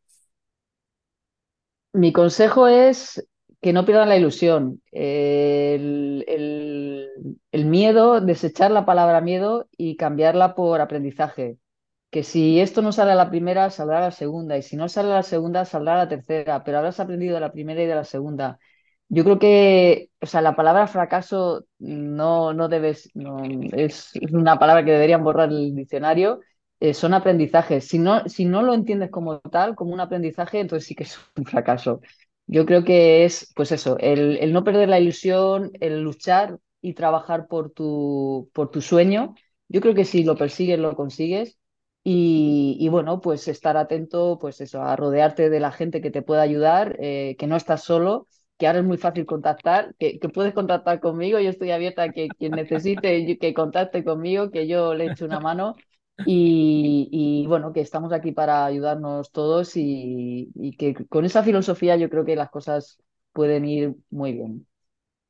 [1.94, 3.28] Mi consejo es
[3.62, 4.82] que no pierdan la ilusión.
[4.92, 6.26] el,
[7.52, 11.58] el, miedo, desechar la palabra miedo y cambiarla por aprendizaje.
[12.10, 14.58] Que si esto no sale a la primera, saldrá a la segunda.
[14.58, 16.64] Y si no sale a la segunda, saldrá a la tercera.
[16.64, 18.60] Pero habrás aprendido de la primera y de la segunda.
[19.10, 23.44] Yo creo que, o sea, la palabra fracaso no, no debes, no,
[23.74, 26.42] es una palabra que deberían borrar el diccionario.
[26.80, 27.88] Eh, son aprendizajes.
[27.88, 31.20] Si no, si no lo entiendes como tal, como un aprendizaje, entonces sí que es
[31.38, 32.02] un fracaso.
[32.52, 37.48] Yo creo que es, pues eso, el, no perder la ilusión, el luchar y trabajar
[37.48, 39.36] por tu, por tu sueño.
[39.70, 41.58] Yo creo que si lo persigues, lo consigues.
[42.04, 46.42] Y, bueno, pues estar atento, pues eso, a rodearte de la gente que te pueda
[46.42, 48.28] ayudar, eh, que no estás solo,
[48.58, 52.10] que ahora es muy fácil contactar, que, que, puedes contactar conmigo, yo estoy abierta a
[52.10, 55.76] que quien necesite que contacte conmigo, que yo le eche una mano
[56.26, 62.26] y, bueno, que estamos aquí para ayudarnos todos y, que con esa filosofía yo creo
[62.26, 63.02] que las cosas
[63.34, 64.68] pueden ir muy bien.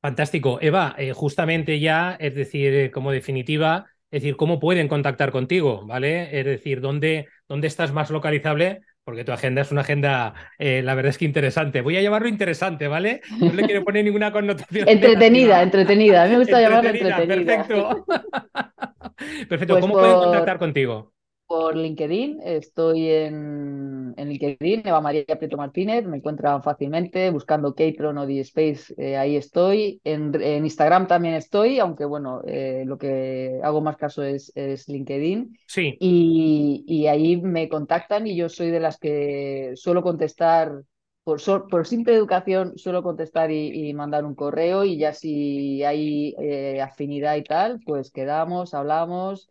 [0.01, 0.57] Fantástico.
[0.61, 5.86] Eva, eh, justamente ya, es decir, eh, como definitiva, es decir, ¿cómo pueden contactar contigo?
[5.86, 6.38] ¿Vale?
[6.39, 8.82] Es decir, ¿dónde, dónde estás más localizable?
[9.12, 11.82] Porque tu agenda es una agenda, eh, la verdad es que interesante.
[11.82, 13.20] Voy a llamarlo interesante, ¿vale?
[13.41, 14.88] No le quiero poner ninguna connotación.
[14.88, 16.24] entretenida, entretenida.
[16.24, 17.68] A mí me gusta llamarlo entretenida.
[17.68, 18.05] Perfecto.
[19.49, 19.74] Perfecto.
[19.74, 21.11] Pues ¿Cómo pueden contactar contigo?
[21.51, 28.17] Por LinkedIn, estoy en, en, LinkedIn, Eva María Prieto Martínez, me encuentran fácilmente buscando Keytron
[28.19, 29.99] o D-Space, eh, ahí estoy.
[30.05, 30.33] En,
[30.63, 35.57] Instagram también estoy, aunque bueno, eh, lo que hago más caso es, es LinkedIn.
[35.67, 35.97] Sí.
[35.99, 40.83] Y, y, ahí me contactan y yo soy de las que suelo contestar,
[41.25, 46.79] por, por simple educación, suelo contestar y, mandar un correo y ya si hay eh,
[46.79, 49.49] afinidad y tal, pues quedamos, hablamos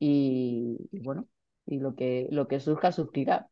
[0.00, 1.28] y bueno,
[1.66, 3.48] y lo que, lo que surja surgirá.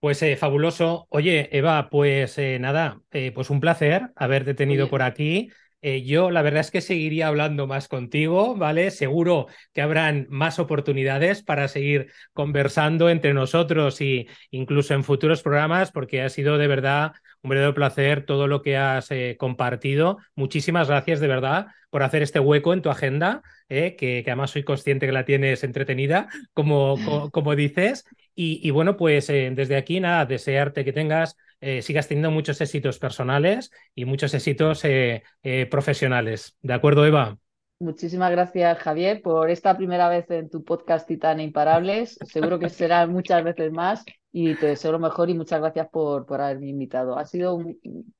[0.00, 1.06] Pues eh, fabuloso.
[1.10, 5.50] Oye, Eva, pues eh, nada, eh, pues un placer haberte tenido por aquí.
[5.82, 8.90] yo la verdad es que seguiría hablando más contigo, ¿vale?
[8.90, 15.90] Seguro que habrán más oportunidades para seguir conversando entre nosotros y incluso en futuros programas,
[15.90, 17.12] porque ha sido de verdad
[17.42, 19.08] un verdadero placer todo lo que has
[19.38, 20.18] compartido.
[20.34, 24.62] Muchísimas gracias de verdad por hacer este hueco en tu agenda, eh, que, además soy
[24.62, 26.96] consciente que la tienes entretenida, como,
[27.32, 28.04] como, dices.
[28.34, 31.36] Y, bueno, pues eh, desde aquí, nada, desearte que tengas
[31.82, 34.82] sigas teniendo muchos éxitos personales y muchos éxitos
[35.68, 36.56] profesionales.
[36.62, 37.36] ¿De acuerdo, Eva?
[37.82, 42.18] Muchísimas gracias, Javier, por esta primera vez en tu podcast Titán Imparables.
[42.26, 46.26] Seguro que serán muchas veces más y te deseo lo mejor y muchas gracias por,
[46.26, 47.18] por haberme invitado.
[47.18, 47.78] Ha sido un,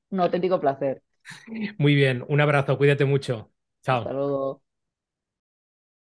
[0.09, 1.03] un auténtico placer.
[1.77, 3.51] Muy bien, un abrazo, cuídate mucho.
[3.83, 3.99] Chao.
[3.99, 4.61] Hasta luego.